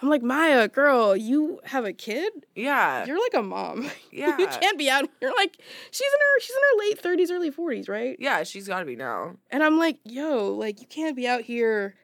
I'm 0.02 0.10
like 0.10 0.22
Maya, 0.22 0.68
girl, 0.68 1.16
you 1.16 1.60
have 1.64 1.84
a 1.86 1.92
kid. 1.92 2.32
Yeah, 2.54 3.06
You're 3.06 3.18
like 3.20 3.34
a 3.34 3.42
mom. 3.42 3.90
yeah, 4.12 4.36
you 4.36 4.46
can't 4.48 4.76
be 4.76 4.90
out 4.90 5.08
here 5.20 5.32
like 5.36 5.56
she's 5.90 6.08
in 6.12 6.20
her 6.20 6.40
she's 6.40 6.56
in 6.56 6.62
her 6.62 6.78
late 7.14 7.28
30s, 7.28 7.32
early 7.34 7.50
40s, 7.50 7.88
right? 7.88 8.16
yeah. 8.18 8.42
She's 8.42 8.68
got 8.68 8.80
to 8.80 8.84
be 8.84 8.96
now. 8.96 9.36
And 9.50 9.62
I'm 9.62 9.78
like, 9.78 9.98
yo, 10.04 10.48
like 10.48 10.80
you 10.80 10.86
can't 10.86 11.16
be 11.16 11.26
out 11.26 11.42
here. 11.42 11.94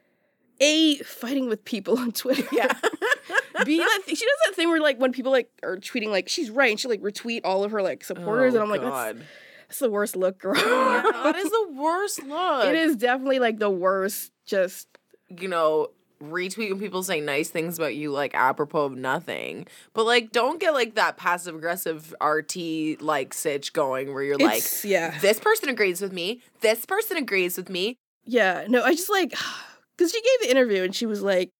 A 0.60 0.96
fighting 0.96 1.48
with 1.48 1.64
people 1.64 1.96
on 2.00 2.10
Twitter. 2.10 2.42
Yeah, 2.50 2.66
B 3.64 3.78
that 3.78 4.00
th- 4.06 4.16
she 4.18 4.24
does 4.24 4.38
that 4.46 4.54
thing 4.54 4.68
where 4.68 4.80
like 4.80 4.98
when 4.98 5.12
people 5.12 5.32
like 5.32 5.50
are 5.62 5.76
tweeting 5.76 6.08
like 6.08 6.28
she's 6.28 6.50
right 6.50 6.70
and 6.70 6.78
she 6.80 6.88
like 6.88 7.00
retweet 7.02 7.40
all 7.44 7.64
of 7.64 7.70
her 7.72 7.82
like 7.82 8.04
supporters 8.04 8.54
and 8.54 8.62
I'm 8.62 8.70
like 8.70 8.80
that's, 8.80 8.90
Oh, 8.92 9.12
God. 9.14 9.22
that's 9.68 9.78
the 9.80 9.90
worst 9.90 10.16
look, 10.16 10.38
girl. 10.38 10.54
Oh 10.56 11.02
yeah, 11.14 11.22
that 11.24 11.36
is 11.36 11.50
the 11.50 11.68
worst 11.76 12.22
look. 12.24 12.66
it 12.66 12.74
is 12.74 12.96
definitely 12.96 13.38
like 13.38 13.58
the 13.58 13.70
worst. 13.70 14.32
Just 14.46 14.88
you 15.28 15.46
know, 15.48 15.88
retweet 16.22 16.70
when 16.70 16.78
people 16.80 17.02
say 17.02 17.20
nice 17.20 17.50
things 17.50 17.78
about 17.78 17.94
you, 17.94 18.10
like 18.10 18.34
apropos 18.34 18.86
of 18.86 18.96
nothing. 18.96 19.66
But 19.92 20.04
like, 20.06 20.32
don't 20.32 20.58
get 20.58 20.72
like 20.72 20.94
that 20.94 21.16
passive 21.18 21.54
aggressive 21.54 22.14
RT 22.24 23.00
like 23.02 23.34
sitch 23.34 23.72
going 23.74 24.14
where 24.14 24.22
you're 24.22 24.38
like, 24.38 24.62
yeah, 24.84 25.18
this 25.20 25.38
person 25.38 25.68
agrees 25.68 26.00
with 26.00 26.12
me, 26.12 26.40
this 26.62 26.86
person 26.86 27.16
agrees 27.18 27.56
with 27.58 27.68
me. 27.68 27.96
yeah. 28.24 28.64
No, 28.68 28.82
I 28.82 28.92
just 28.94 29.10
like 29.10 29.30
because 29.98 30.12
she 30.12 30.20
gave 30.22 30.40
the 30.48 30.50
interview 30.50 30.82
and 30.82 30.94
she 30.94 31.04
was 31.06 31.20
like, 31.22 31.50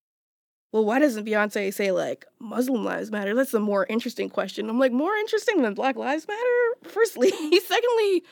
"Well, 0.73 0.85
why 0.85 0.99
doesn't 0.99 1.25
Beyonce 1.27 1.73
say 1.73 1.93
like 1.93 2.27
Muslim 2.39 2.85
lives 2.85 3.11
matter? 3.11 3.35
That's 3.35 3.55
a 3.55 3.61
more 3.61 3.87
interesting 3.87 4.29
question." 4.29 4.69
I'm 4.69 4.79
like, 4.79 4.93
more 4.93 5.15
interesting 5.17 5.63
than 5.63 5.75
Black 5.75 5.97
Lives 5.97 6.27
Matter. 6.29 6.91
Firstly, 6.93 7.31
secondly, 7.67 8.25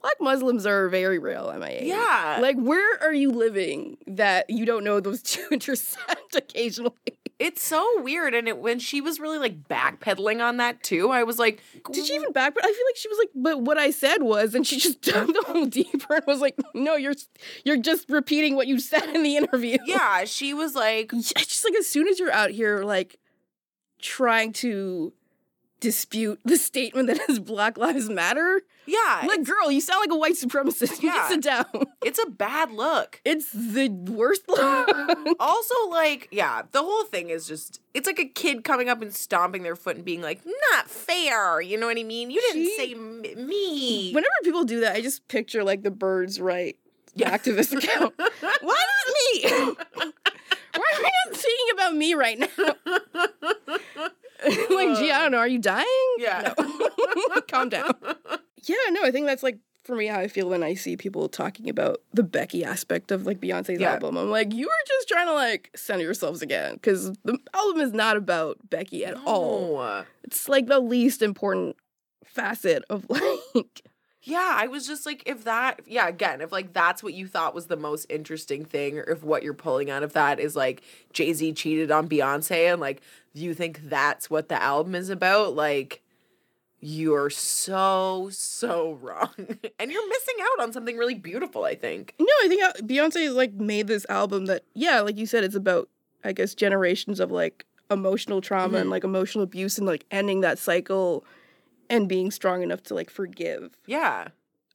Black 0.00 0.14
Muslims 0.20 0.66
are 0.66 0.88
very 0.88 1.18
real. 1.18 1.52
MIA. 1.58 1.82
Yeah, 1.84 2.38
Like, 2.40 2.56
where 2.56 3.02
are 3.02 3.14
you 3.14 3.30
living 3.30 3.96
that 4.06 4.48
you 4.50 4.64
don't 4.64 4.84
know 4.84 5.00
those 5.00 5.22
two 5.22 5.46
intersect 5.50 6.34
occasionally? 6.34 6.92
it's 7.38 7.62
so 7.62 8.00
weird. 8.02 8.34
And 8.34 8.48
it, 8.48 8.56
when 8.58 8.78
she 8.78 9.02
was 9.02 9.20
really 9.20 9.38
like 9.38 9.68
backpedaling 9.68 10.42
on 10.42 10.56
that 10.56 10.82
too, 10.82 11.10
I 11.10 11.22
was 11.22 11.38
like, 11.38 11.62
Did 11.92 12.06
she 12.06 12.14
even 12.14 12.32
back? 12.32 12.54
I 12.58 12.62
feel 12.62 12.86
like 12.88 12.96
she 12.96 13.08
was 13.08 13.18
like, 13.18 13.30
but 13.34 13.60
what 13.60 13.76
I 13.76 13.90
said 13.90 14.22
was, 14.22 14.54
and 14.54 14.66
she 14.66 14.78
just 14.78 15.02
dug 15.02 15.28
a 15.28 15.32
little 15.46 15.66
deeper 15.66 16.14
and 16.14 16.24
was 16.26 16.40
like, 16.40 16.58
no, 16.74 16.96
you're 16.96 17.14
you're 17.64 17.76
just 17.76 18.08
repeating 18.08 18.56
what 18.56 18.66
you 18.66 18.80
said 18.80 19.10
in 19.14 19.22
the 19.22 19.36
interview. 19.36 19.76
Yeah, 19.84 20.24
she 20.24 20.54
was 20.54 20.74
like, 20.74 21.12
It's 21.12 21.32
just 21.32 21.64
like 21.64 21.74
as 21.74 21.86
soon 21.86 22.08
as 22.08 22.18
you're 22.18 22.32
out 22.32 22.50
here 22.50 22.84
like 22.84 23.18
trying 24.00 24.52
to 24.54 25.12
dispute 25.80 26.40
the 26.44 26.56
statement 26.56 27.08
that 27.08 27.20
is 27.28 27.38
Black 27.38 27.76
Lives 27.76 28.08
Matter, 28.08 28.62
yeah, 28.86 29.24
like, 29.26 29.44
girl, 29.44 29.70
you 29.70 29.80
sound 29.80 30.00
like 30.00 30.10
a 30.14 30.18
white 30.18 30.34
supremacist. 30.34 31.02
You 31.02 31.10
Yeah. 31.10 31.28
sit 31.28 31.42
down. 31.42 31.64
it's 32.04 32.18
a 32.24 32.30
bad 32.30 32.70
look. 32.70 33.20
It's 33.24 33.50
the 33.52 33.88
worst 33.88 34.42
look. 34.48 34.90
Also, 35.40 35.74
like, 35.90 36.28
yeah, 36.30 36.62
the 36.72 36.82
whole 36.82 37.04
thing 37.04 37.28
is 37.30 37.46
just, 37.46 37.80
it's 37.94 38.06
like 38.06 38.18
a 38.18 38.24
kid 38.24 38.64
coming 38.64 38.88
up 38.88 39.02
and 39.02 39.12
stomping 39.14 39.62
their 39.64 39.76
foot 39.76 39.96
and 39.96 40.04
being 40.04 40.22
like, 40.22 40.40
not 40.72 40.88
fair. 40.88 41.60
You 41.60 41.78
know 41.78 41.86
what 41.86 41.98
I 41.98 42.04
mean? 42.04 42.30
You 42.30 42.40
didn't 42.40 42.64
She- 42.64 42.76
say 42.76 42.92
m- 42.92 43.22
me. 43.46 44.12
Whenever 44.12 44.30
people 44.44 44.64
do 44.64 44.80
that, 44.80 44.94
I 44.96 45.00
just 45.02 45.26
picture 45.28 45.62
like 45.64 45.82
the 45.82 45.90
birds 45.90 46.40
right 46.40 46.76
Yeah. 47.14 47.36
activist 47.36 47.72
account. 47.76 48.14
Why 48.16 48.84
not 48.86 49.06
me? 49.14 49.74
Why 50.76 50.84
are 50.94 51.02
we 51.02 51.10
not 51.26 51.36
thinking 51.36 51.66
about 51.74 51.94
me 51.96 52.14
right 52.14 52.38
now? 52.38 52.48
like, 54.70 54.98
gee, 54.98 55.10
I 55.10 55.16
uh, 55.16 55.22
don't 55.22 55.32
know. 55.32 55.38
Are 55.38 55.48
you 55.48 55.58
dying? 55.58 55.86
Yeah. 56.18 56.52
No. 56.58 57.40
Calm 57.48 57.68
down. 57.68 57.92
Yeah, 58.68 58.74
no, 58.90 59.04
I 59.04 59.12
think 59.12 59.26
that's 59.26 59.44
like 59.44 59.58
for 59.84 59.94
me 59.94 60.06
how 60.06 60.18
I 60.18 60.26
feel 60.26 60.48
when 60.48 60.64
I 60.64 60.74
see 60.74 60.96
people 60.96 61.28
talking 61.28 61.68
about 61.68 62.02
the 62.12 62.24
Becky 62.24 62.64
aspect 62.64 63.12
of 63.12 63.24
like 63.24 63.40
Beyonce's 63.40 63.78
Yeah. 63.80 63.92
album. 63.92 64.16
I'm 64.16 64.28
like, 64.28 64.52
you 64.52 64.66
are 64.68 64.84
just 64.88 65.06
trying 65.06 65.28
to 65.28 65.32
like 65.34 65.70
center 65.76 66.02
yourselves 66.02 66.42
again 66.42 66.74
because 66.74 67.12
the 67.22 67.38
album 67.54 67.80
is 67.80 67.92
not 67.92 68.16
about 68.16 68.58
Becky 68.68 69.04
at 69.04 69.14
all. 69.24 70.04
It's 70.24 70.48
like 70.48 70.66
the 70.66 70.80
least 70.80 71.22
important 71.22 71.76
facet 72.24 72.82
of 72.90 73.06
like 73.08 73.82
Yeah, 74.28 74.54
I 74.58 74.66
was 74.66 74.88
just 74.88 75.06
like, 75.06 75.22
if 75.24 75.44
that, 75.44 75.82
yeah, 75.86 76.08
again, 76.08 76.40
if 76.40 76.50
like 76.50 76.72
that's 76.72 77.00
what 77.00 77.14
you 77.14 77.28
thought 77.28 77.54
was 77.54 77.66
the 77.66 77.76
most 77.76 78.06
interesting 78.08 78.64
thing, 78.64 78.98
or 78.98 79.02
if 79.04 79.22
what 79.22 79.44
you're 79.44 79.54
pulling 79.54 79.88
out 79.88 80.02
of 80.02 80.14
that 80.14 80.40
is 80.40 80.56
like 80.56 80.82
Jay 81.12 81.32
Z 81.32 81.52
cheated 81.52 81.92
on 81.92 82.08
Beyonce, 82.08 82.72
and 82.72 82.80
like 82.80 83.02
you 83.34 83.54
think 83.54 83.88
that's 83.88 84.28
what 84.28 84.48
the 84.48 84.60
album 84.60 84.96
is 84.96 85.10
about, 85.10 85.54
like 85.54 86.02
you're 86.80 87.30
so, 87.30 88.28
so 88.32 88.98
wrong. 89.00 89.30
and 89.78 89.92
you're 89.92 90.08
missing 90.08 90.34
out 90.42 90.62
on 90.64 90.72
something 90.72 90.96
really 90.96 91.14
beautiful, 91.14 91.62
I 91.64 91.76
think. 91.76 92.14
No, 92.18 92.26
I 92.44 92.48
think 92.48 92.62
uh, 92.64 92.72
Beyonce 92.82 93.32
like 93.32 93.52
made 93.54 93.86
this 93.86 94.06
album 94.08 94.46
that 94.46 94.64
yeah, 94.74 95.00
like 95.02 95.16
you 95.16 95.26
said, 95.26 95.44
it's 95.44 95.54
about 95.54 95.88
I 96.24 96.32
guess 96.32 96.52
generations 96.52 97.20
of 97.20 97.30
like 97.30 97.64
emotional 97.92 98.40
trauma 98.40 98.78
and 98.78 98.88
Mhm. 98.88 98.90
like 98.90 99.04
emotional 99.04 99.44
abuse 99.44 99.78
and 99.78 99.86
like 99.86 100.04
ending 100.10 100.40
that 100.40 100.58
cycle 100.58 101.24
and 101.90 102.08
being 102.08 102.30
strong 102.30 102.62
enough 102.62 102.82
to 102.84 102.94
like 102.94 103.10
forgive 103.10 103.76
Yeah. 103.86 104.28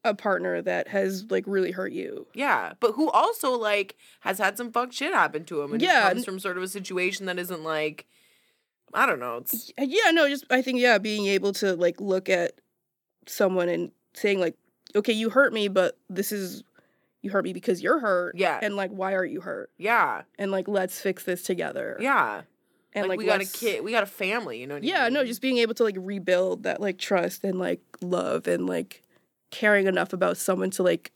a 0.04 0.14
partner 0.14 0.62
that 0.62 0.88
has 0.90 1.26
like 1.30 1.44
really 1.48 1.72
hurt 1.72 1.92
you. 1.92 2.28
Yeah, 2.34 2.74
but 2.80 2.94
who 2.94 3.10
also 3.12 3.52
like 3.58 3.96
has 4.22 4.38
had 4.40 4.58
some 4.58 4.72
fucked 4.72 4.94
shit 4.94 5.14
happen 5.14 5.44
to 5.46 5.62
him, 5.62 5.74
and 5.74 5.82
Yeah. 5.82 6.10
comes 6.10 6.26
from 6.26 6.40
sort 6.40 6.58
of 6.58 6.64
a 6.64 6.68
situation 6.68 7.26
that 7.28 7.38
isn't 7.40 7.64
like, 7.64 8.08
I 8.94 9.06
don't 9.06 9.20
know. 9.20 9.38
It's 9.38 9.72
Yeah, 9.78 10.12
no, 10.12 10.28
just 10.28 10.46
I 10.50 10.62
think 10.62 10.80
yeah, 10.80 10.98
being 10.98 11.28
able 11.28 11.54
to 11.54 11.76
like 11.76 12.02
look 12.02 12.30
at 12.30 12.54
someone 13.28 13.70
and 13.70 13.92
saying 14.14 14.40
like, 14.40 14.56
okay, 14.96 15.14
you 15.14 15.30
hurt 15.30 15.54
me, 15.54 15.68
but 15.68 15.98
this 16.10 16.32
is 16.32 16.64
you 17.22 17.30
hurt 17.30 17.44
me 17.46 17.54
because 17.54 17.84
you're 17.84 18.00
hurt. 18.00 18.36
Yeah. 18.36 18.60
And 18.62 18.76
like, 18.76 18.90
why 18.90 19.14
are 19.14 19.24
you 19.24 19.42
hurt? 19.42 19.70
yeah, 19.78 20.24
And 20.40 20.50
like, 20.52 20.68
let's 20.68 21.00
fix 21.00 21.24
this 21.24 21.44
together. 21.44 21.96
yeah. 22.00 22.42
And 22.94 23.04
like, 23.08 23.10
like, 23.12 23.20
we 23.20 23.26
got 23.26 23.42
a 23.42 23.46
kid, 23.46 23.84
we 23.84 23.92
got 23.92 24.04
a 24.04 24.08
family. 24.08 24.60
You 24.60 24.68
know. 24.68 24.76
What 24.76 24.84
I 24.84 24.88
Yeah, 24.88 25.10
no, 25.10 25.20
mean? 25.22 25.28
just 25.28 25.42
being 25.42 25.58
able 25.60 25.74
to 25.76 25.84
like 25.84 25.96
rebuild 25.98 26.64
that 26.64 26.82
like 26.82 26.98
trust 26.98 27.44
and 27.44 27.58
like 27.60 27.82
love 28.02 28.48
and 28.48 28.68
like 28.68 29.02
caring 29.50 29.88
enough 29.88 30.14
about 30.14 30.38
someone 30.38 30.70
to 30.72 30.84
like 30.84 31.12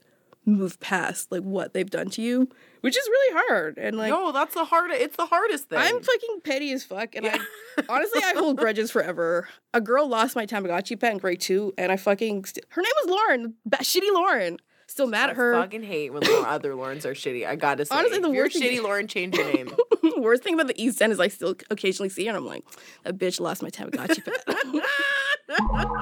move 0.46 0.80
past 0.80 1.32
like 1.32 1.42
what 1.42 1.74
they've 1.74 1.90
done 1.90 2.08
to 2.12 2.22
you, 2.22 2.48
which 2.82 2.96
is 2.96 3.08
really 3.08 3.42
hard. 3.48 3.78
And 3.78 3.98
like 3.98 4.10
no, 4.12 4.32
that's 4.32 4.54
the 4.54 4.64
hard. 4.66 4.92
It's 4.92 5.16
the 5.18 5.26
hardest 5.26 5.70
thing. 5.70 5.80
I'm 5.80 6.02
fucking 6.02 6.42
petty 6.44 6.72
as 6.72 6.84
fuck, 6.84 7.16
and 7.16 7.26
Yeah. 7.26 7.38
I 7.80 7.84
honestly 7.90 8.22
I 8.24 8.34
hold 8.38 8.58
grudges 8.58 8.92
forever. 8.92 9.50
A 9.74 9.82
girl 9.82 10.08
lost 10.08 10.36
my 10.36 10.46
Tamagotchi 10.46 11.00
pet 11.00 11.12
in 11.14 11.18
grade 11.18 11.42
two, 11.42 11.74
and 11.78 11.92
I 11.92 11.98
fucking 11.98 12.46
st- 12.46 12.66
her 12.70 12.82
name 12.82 12.92
was 13.04 13.10
Lauren, 13.12 13.54
ba- 13.66 13.78
shitty 13.78 14.14
Lauren. 14.14 14.58
Still 14.88 15.08
mad 15.08 15.32
at 15.32 15.36
her. 15.36 15.54
fucking 15.54 15.84
hate 15.84 16.14
when 16.14 16.22
the 16.24 16.44
other 16.48 16.76
Laurens 16.76 17.06
are 17.06 17.14
shitty. 17.14 17.46
I 17.46 17.56
gotta 17.56 17.86
say, 17.86 17.96
Honestly, 17.96 18.20
the 18.20 18.28
if 18.30 18.34
you're 18.34 18.44
worst 18.46 18.58
thing- 18.60 18.78
shitty, 18.80 18.84
Lauren, 18.84 19.08
change 19.08 19.36
your 19.36 19.52
name. 19.54 19.76
Worst 20.18 20.44
thing 20.44 20.54
about 20.54 20.68
the 20.68 20.82
East 20.82 21.02
End 21.02 21.12
is 21.12 21.20
I 21.20 21.28
still 21.28 21.56
occasionally 21.72 22.10
see 22.10 22.26
her, 22.26 22.30
and 22.30 22.38
I'm 22.38 22.46
like, 22.46 22.64
a 23.06 23.12
bitch 23.12 23.40
lost 23.40 23.64
my 23.64 23.70
Tamagotchi 23.72 24.24
pet. 24.24 24.44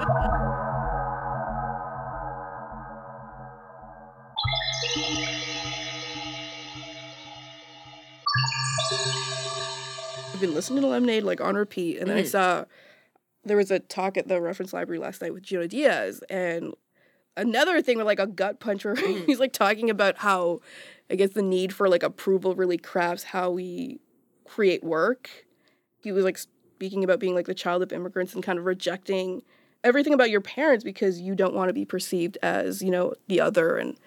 I've 10.33 10.41
been 10.41 10.53
listening 10.53 10.81
to 10.81 10.87
Lemonade 10.87 11.23
like 11.23 11.41
on 11.41 11.55
repeat, 11.55 11.97
and 11.99 12.09
then 12.09 12.17
I 12.17 12.23
Mhm. 12.23 12.27
saw 12.27 12.65
there 13.45 13.57
was 13.57 13.71
a 13.71 13.79
talk 13.79 14.17
at 14.17 14.27
the 14.27 14.41
reference 14.41 14.73
library 14.73 14.99
last 14.99 15.21
night 15.21 15.33
with 15.33 15.43
Junot 15.43 15.71
Díaz, 15.71 16.21
and 16.29 16.73
another 17.37 17.81
thing 17.81 17.97
with 17.97 18.05
like 18.07 18.19
a 18.19 18.27
gut 18.27 18.59
punch 18.59 18.85
where 18.85 18.95
Mhm. 18.97 19.25
he's 19.25 19.39
like 19.39 19.53
talking 19.53 19.89
about 19.89 20.17
how 20.17 20.61
I 21.09 21.15
guess 21.15 21.31
the 21.31 21.41
need 21.41 21.73
for 21.73 21.89
like 21.89 22.03
approval 22.03 22.55
really 22.55 22.77
crafts 22.77 23.23
how 23.23 23.51
we 23.51 23.99
create 24.45 24.83
work. 24.83 25.29
He 26.01 26.11
was 26.11 26.23
like 26.23 26.37
speaking 26.37 27.03
about 27.03 27.19
being 27.19 27.35
like 27.35 27.45
the 27.45 27.53
child 27.53 27.81
of 27.83 27.91
immigrants 27.93 28.33
and 28.33 28.43
kind 28.43 28.59
of 28.59 28.65
rejecting 28.65 29.41
everything 29.83 30.13
about 30.13 30.29
your 30.29 30.41
parents 30.41 30.83
because 30.83 31.19
you 31.19 31.35
don't 31.35 31.53
want 31.53 31.69
to 31.69 31.73
be 31.73 31.85
perceived 31.85 32.37
as 32.41 32.81
you 32.81 32.91
know 32.91 33.13
the 33.27 33.41
other 33.41 33.77
and. 33.77 33.97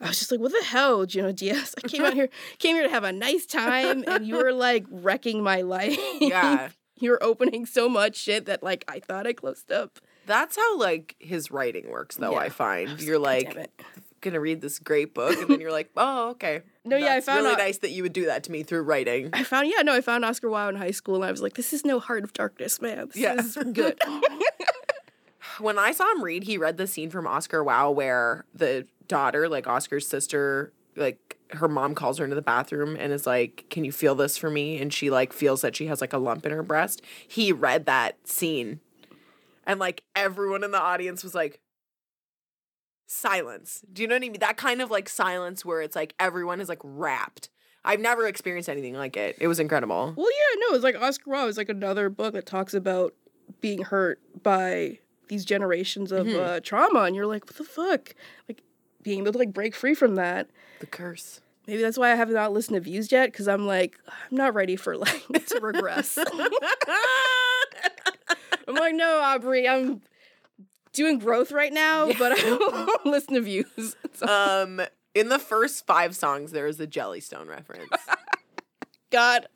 I 0.00 0.08
was 0.08 0.18
just 0.18 0.32
like, 0.32 0.40
what 0.40 0.50
the 0.50 0.64
hell, 0.66 1.06
Junot 1.06 1.36
Díaz? 1.36 1.72
I 1.82 1.86
came 1.86 2.04
out 2.04 2.14
here, 2.14 2.28
came 2.58 2.74
here 2.74 2.82
to 2.82 2.90
have 2.90 3.04
a 3.04 3.12
nice 3.12 3.46
time, 3.46 4.02
and 4.06 4.26
you 4.26 4.34
were 4.36 4.52
like 4.52 4.84
wrecking 4.90 5.40
my 5.42 5.60
life. 5.76 5.96
yeah, 6.20 6.68
You're 6.98 7.22
opening 7.22 7.64
so 7.64 7.88
much 7.88 8.16
shit 8.16 8.44
that 8.46 8.60
like 8.62 8.84
I 8.88 8.98
thought 8.98 9.24
I 9.26 9.32
closed 9.32 9.70
up. 9.70 10.00
That's 10.26 10.56
how 10.56 10.78
like 10.78 11.16
his 11.18 11.50
writing 11.50 11.90
works, 11.90 12.16
though. 12.16 12.32
Yeah. 12.32 12.38
I 12.38 12.48
find 12.48 13.00
you're 13.00 13.18
"God 13.18 13.22
like, 13.24 13.70
gonna 14.20 14.40
read 14.40 14.60
this 14.60 14.78
great 14.78 15.12
book, 15.14 15.36
and 15.38 15.48
then 15.48 15.60
you're 15.60 15.72
like, 15.72 15.90
oh, 15.96 16.30
okay. 16.30 16.62
No, 16.86 16.98
yeah, 16.98 17.14
I 17.14 17.22
found 17.22 17.40
really 17.44 17.52
out- 17.52 17.58
nice 17.58 17.78
that 17.78 17.92
you 17.92 18.02
would 18.02 18.12
do 18.12 18.26
that 18.26 18.44
to 18.44 18.52
me 18.52 18.62
through 18.62 18.82
writing. 18.82 19.30
I 19.32 19.42
found 19.42 19.68
yeah, 19.68 19.80
no, 19.80 19.94
I 19.94 20.02
found 20.02 20.22
Oscar 20.22 20.48
Wao 20.48 20.68
in 20.68 20.76
high 20.76 20.90
school 20.90 21.14
and 21.14 21.24
I 21.24 21.30
was 21.30 21.40
like, 21.40 21.54
this 21.54 21.72
is 21.72 21.82
no 21.82 21.98
Heart 21.98 22.24
of 22.24 22.34
Darkness, 22.34 22.82
man. 22.82 23.06
This 23.06 23.16
Yeah. 23.16 23.36
is 23.36 23.54
good. 23.72 23.98
when 25.58 25.78
I 25.78 25.92
saw 25.92 26.10
him 26.12 26.22
read, 26.22 26.44
he 26.44 26.58
read 26.58 26.76
the 26.76 26.86
scene 26.86 27.10
from 27.10 27.26
Oscar 27.26 27.64
Wao 27.64 27.94
where 27.94 28.44
the 28.54 28.86
daughter, 29.08 29.48
like 29.48 29.66
Oscar's 29.66 30.06
sister, 30.06 30.72
like 30.96 31.38
her 31.52 31.68
mom 31.68 31.94
calls 31.94 32.18
her 32.18 32.24
into 32.24 32.36
the 32.36 32.42
bathroom 32.42 32.96
and 32.98 33.12
is 33.12 33.26
like, 33.26 33.64
"Can 33.70 33.84
you 33.84 33.92
feel 33.92 34.14
this 34.14 34.36
for 34.36 34.50
me?" 34.50 34.78
And 34.80 34.92
she 34.92 35.10
like 35.10 35.32
feels 35.32 35.60
that 35.62 35.76
she 35.76 35.86
has 35.86 36.00
like 36.00 36.12
a 36.12 36.18
lump 36.18 36.44
in 36.46 36.52
her 36.52 36.62
breast. 36.62 37.00
He 37.26 37.52
read 37.52 37.86
that 37.86 38.16
scene, 38.26 38.80
and 39.66 39.78
like 39.80 40.02
everyone 40.14 40.62
in 40.64 40.70
the 40.70 40.80
audience 40.80 41.22
was 41.24 41.34
like, 41.34 41.60
silence. 43.06 43.84
Do 43.92 44.02
you 44.02 44.08
know 44.08 44.14
what 44.14 44.24
I 44.24 44.28
mean? 44.28 44.40
That 44.40 44.56
kind 44.56 44.80
of 44.80 44.90
like 44.90 45.08
silence 45.08 45.64
where 45.64 45.80
it's 45.82 45.96
like 45.96 46.14
everyone 46.18 46.60
is 46.60 46.68
like 46.68 46.80
wrapped. 46.82 47.48
I've 47.84 48.00
never 48.00 48.26
experienced 48.26 48.68
anything 48.70 48.94
like 48.94 49.16
it. 49.16 49.36
It 49.40 49.46
was 49.48 49.60
incredible. 49.60 50.14
well, 50.16 50.26
yeah, 50.30 50.60
no, 50.68 50.74
it's 50.74 50.84
like 50.84 50.96
Oscar 50.96 51.30
Wao 51.30 51.48
is 51.48 51.58
like 51.58 51.68
another 51.68 52.08
book 52.08 52.32
that 52.32 52.46
talks 52.46 52.72
about 52.72 53.12
being 53.60 53.82
hurt 53.82 54.20
by 54.42 54.98
these 55.28 55.44
generations 55.44 56.10
of 56.12 56.26
Mhm. 56.26 56.40
uh, 56.40 56.60
trauma, 56.60 57.00
and 57.02 57.14
you're 57.14 57.26
like, 57.26 57.44
what 57.46 57.56
the 57.56 57.64
fuck? 57.64 58.14
Like 58.48 58.62
being 59.02 59.18
able 59.20 59.32
to 59.32 59.38
like 59.38 59.52
break 59.52 59.74
free 59.74 59.94
from 59.94 60.14
that. 60.14 60.48
The 60.80 60.86
curse. 60.86 61.40
Maybe 61.66 61.82
that's 61.82 61.98
why 61.98 62.12
I 62.12 62.14
have 62.14 62.30
not 62.30 62.52
listened 62.52 62.74
to 62.76 62.80
views 62.80 63.10
yet, 63.12 63.32
because 63.32 63.48
I'm 63.48 63.66
like, 63.66 63.98
I'm 64.08 64.36
not 64.36 64.54
ready 64.54 64.76
for 64.76 64.96
like 64.96 65.22
to 65.46 65.60
regress. 65.60 66.18
I'm 68.68 68.74
like, 68.74 68.94
no, 68.94 69.20
Aubrey, 69.20 69.68
I'm 69.68 70.00
doing 70.92 71.18
growth 71.18 71.52
right 71.52 71.72
now, 71.72 72.06
but 72.18 72.32
I 72.32 72.36
don't 72.36 73.06
listen 73.06 73.34
to 73.34 73.40
views. 73.40 73.96
So, 74.16 74.26
um, 74.28 74.80
in 75.16 75.28
the 75.28 75.40
first 75.40 75.86
five 75.88 76.14
songs, 76.14 76.52
there 76.52 76.68
is 76.68 76.78
a 76.78 76.86
Jellystone 76.86 77.48
reference. 77.48 77.90
God 79.10 79.48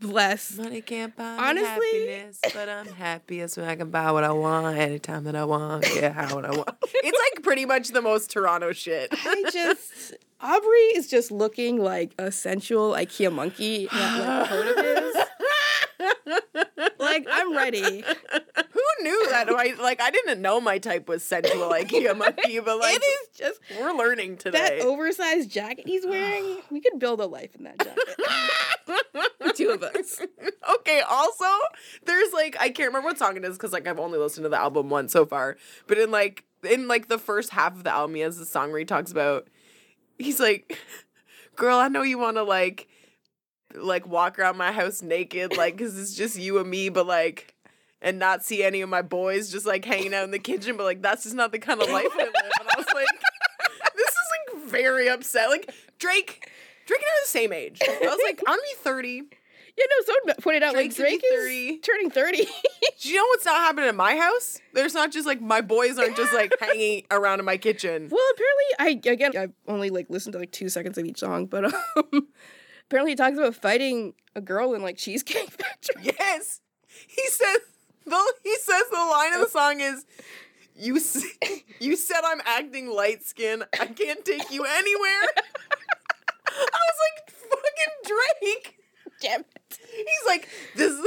bless. 0.00 0.56
Money 0.58 0.80
can't 0.80 1.14
buy 1.14 1.36
Honestly- 1.38 2.08
happiness, 2.08 2.40
but 2.52 2.68
I'm 2.68 2.86
happiest 2.86 3.56
when 3.56 3.68
I 3.68 3.76
can 3.76 3.90
buy 3.90 4.10
what 4.10 4.24
I 4.24 4.32
want 4.32 4.76
anytime 4.76 5.22
that 5.24 5.36
I 5.36 5.44
want, 5.44 5.84
get 5.84 6.12
how 6.12 6.34
what 6.34 6.44
I 6.44 6.50
want. 6.50 6.70
It's 6.82 7.18
like 7.34 7.44
pretty 7.44 7.66
much 7.66 7.90
the 7.90 8.02
most 8.02 8.32
Toronto 8.32 8.72
shit. 8.72 9.10
I 9.12 9.44
just 9.52 10.14
Aubrey 10.40 10.78
is 10.96 11.06
just 11.08 11.30
looking 11.30 11.78
like 11.80 12.12
a 12.18 12.32
sensual 12.32 12.92
IKEA 12.94 13.32
monkey 13.32 13.82
in 13.82 13.88
that 13.92 14.40
like 14.40 14.48
coat 14.48 14.76
of 14.76 16.44
his. 16.56 16.66
Like 17.10 17.26
I'm 17.30 17.56
ready. 17.56 18.04
Who 18.72 18.82
knew 19.02 19.26
that? 19.30 19.48
I, 19.48 19.74
like 19.80 20.00
I 20.00 20.10
didn't 20.10 20.40
know 20.40 20.60
my 20.60 20.78
type 20.78 21.08
was 21.08 21.24
sensual 21.24 21.70
IKEA 21.70 22.16
monkey, 22.16 22.60
but 22.60 22.78
like 22.78 22.96
it 22.96 23.02
is 23.02 23.38
just 23.38 23.60
we're 23.78 23.92
learning 23.92 24.36
today. 24.36 24.78
that 24.78 24.86
oversized 24.86 25.50
jacket 25.50 25.86
he's 25.86 26.06
wearing. 26.06 26.58
We 26.70 26.80
could 26.80 26.98
build 26.98 27.20
a 27.20 27.26
life 27.26 27.54
in 27.56 27.64
that 27.64 27.78
jacket. 27.78 28.16
the 29.40 29.52
two 29.52 29.70
of 29.70 29.82
us. 29.82 30.20
okay, 30.76 31.00
also, 31.00 31.44
there's 32.04 32.32
like 32.32 32.56
I 32.60 32.70
can't 32.70 32.88
remember 32.88 33.08
what 33.08 33.18
song 33.18 33.36
it 33.36 33.44
is 33.44 33.56
because 33.56 33.72
like 33.72 33.88
I've 33.88 33.98
only 33.98 34.18
listened 34.18 34.44
to 34.44 34.48
the 34.48 34.60
album 34.60 34.88
once 34.88 35.12
so 35.12 35.26
far. 35.26 35.56
But 35.86 35.98
in 35.98 36.10
like 36.10 36.44
in 36.62 36.86
like 36.88 37.08
the 37.08 37.18
first 37.18 37.50
half 37.50 37.74
of 37.74 37.84
the 37.84 37.92
album, 37.92 38.14
he 38.14 38.20
has 38.22 38.38
a 38.38 38.46
song 38.46 38.70
where 38.70 38.78
he 38.78 38.84
talks 38.84 39.10
about 39.10 39.48
he's 40.18 40.38
like, 40.38 40.78
Girl, 41.56 41.78
I 41.78 41.88
know 41.88 42.02
you 42.02 42.18
wanna 42.18 42.44
like 42.44 42.88
like 43.74 44.06
walk 44.06 44.38
around 44.38 44.56
my 44.56 44.72
house 44.72 45.02
naked, 45.02 45.56
like 45.56 45.78
cause 45.78 45.98
it's 45.98 46.14
just 46.14 46.38
you 46.38 46.58
and 46.58 46.68
me, 46.70 46.88
but 46.88 47.06
like 47.06 47.54
and 48.02 48.18
not 48.18 48.44
see 48.44 48.62
any 48.62 48.80
of 48.80 48.88
my 48.88 49.02
boys 49.02 49.50
just 49.50 49.66
like 49.66 49.84
hanging 49.84 50.14
out 50.14 50.24
in 50.24 50.30
the 50.30 50.38
kitchen, 50.38 50.76
but 50.76 50.84
like 50.84 51.02
that's 51.02 51.24
just 51.24 51.34
not 51.34 51.52
the 51.52 51.58
kind 51.58 51.80
of 51.80 51.90
life 51.90 52.08
I 52.14 52.24
live. 52.24 52.32
And 52.60 52.68
I 52.68 52.74
was 52.76 52.86
like, 52.94 53.06
this 53.96 54.08
is 54.08 54.54
like 54.54 54.64
very 54.70 55.08
upset. 55.08 55.48
Like 55.48 55.72
Drake 55.98 56.50
Drake 56.86 57.00
and 57.00 57.08
I 57.08 57.12
are 57.12 57.24
the 57.24 57.28
same 57.28 57.52
age. 57.52 57.80
I 57.86 57.98
was 58.02 58.20
like, 58.26 58.40
I'm 58.46 58.56
gonna 58.56 58.62
be 58.62 58.82
30. 58.82 59.22
Yeah, 59.76 59.84
no, 59.88 60.04
someone 60.04 60.34
pointed 60.42 60.62
out 60.62 60.74
Drake's 60.74 60.98
like 60.98 61.08
Drake 61.08 61.22
30. 61.30 61.54
is 61.54 61.80
turning 61.80 62.10
30. 62.10 62.46
Do 63.00 63.08
you 63.08 63.14
know 63.14 63.24
what's 63.28 63.44
not 63.44 63.56
happening 63.56 63.88
in 63.88 63.96
my 63.96 64.16
house? 64.16 64.58
There's 64.74 64.94
not 64.94 65.12
just 65.12 65.26
like 65.26 65.40
my 65.40 65.60
boys 65.60 65.98
aren't 65.98 66.16
just 66.16 66.34
like 66.34 66.52
hanging 66.60 67.04
around 67.10 67.38
in 67.38 67.44
my 67.44 67.56
kitchen. 67.56 68.08
Well, 68.10 68.24
apparently, 68.34 69.06
I 69.06 69.10
again, 69.12 69.36
I've 69.36 69.52
only 69.68 69.90
like 69.90 70.10
listened 70.10 70.32
to 70.32 70.38
like 70.38 70.52
two 70.52 70.68
seconds 70.68 70.98
of 70.98 71.06
each 71.06 71.18
song, 71.20 71.46
but 71.46 71.64
um, 71.64 72.28
apparently, 72.90 73.12
he 73.12 73.16
talks 73.16 73.38
about 73.38 73.54
fighting 73.54 74.14
a 74.34 74.40
girl 74.40 74.74
in 74.74 74.82
like 74.82 74.96
Cheesecake 74.96 75.50
Factory. 75.50 76.12
Yes, 76.18 76.60
he 77.06 77.22
says. 77.28 77.58
The, 78.04 78.34
he 78.42 78.56
says 78.56 78.82
the 78.90 78.96
line 78.96 79.34
of 79.34 79.40
the 79.40 79.48
song 79.48 79.80
is, 79.80 80.04
"You 80.74 80.94
you 81.80 81.96
said 81.96 82.20
I'm 82.24 82.40
acting 82.44 82.90
light 82.90 83.22
skin. 83.22 83.62
I 83.78 83.86
can't 83.86 84.24
take 84.24 84.50
you 84.50 84.64
anywhere." 84.64 85.28
I 86.48 86.80
was 86.80 86.98
like, 87.06 87.30
"Fucking 87.30 88.16
Drake." 88.42 88.76
Damn 89.20 89.40
it! 89.42 89.78
He's 89.94 90.26
like, 90.26 90.48
this 90.74 90.98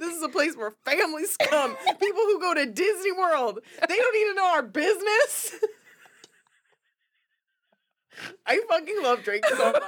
this 0.00 0.16
is 0.16 0.22
a 0.22 0.28
place 0.28 0.56
where 0.56 0.74
families 0.84 1.36
come. 1.36 1.76
People 2.00 2.22
who 2.22 2.40
go 2.40 2.54
to 2.54 2.66
Disney 2.66 3.12
World. 3.12 3.60
They 3.88 3.96
don't 3.96 4.14
need 4.14 4.30
to 4.30 4.34
know 4.34 4.46
our 4.46 4.62
business. 4.62 5.54
I 8.46 8.60
fucking 8.68 9.02
love 9.02 9.22
Drake 9.22 9.46
so 9.46 9.72
much. 9.72 9.82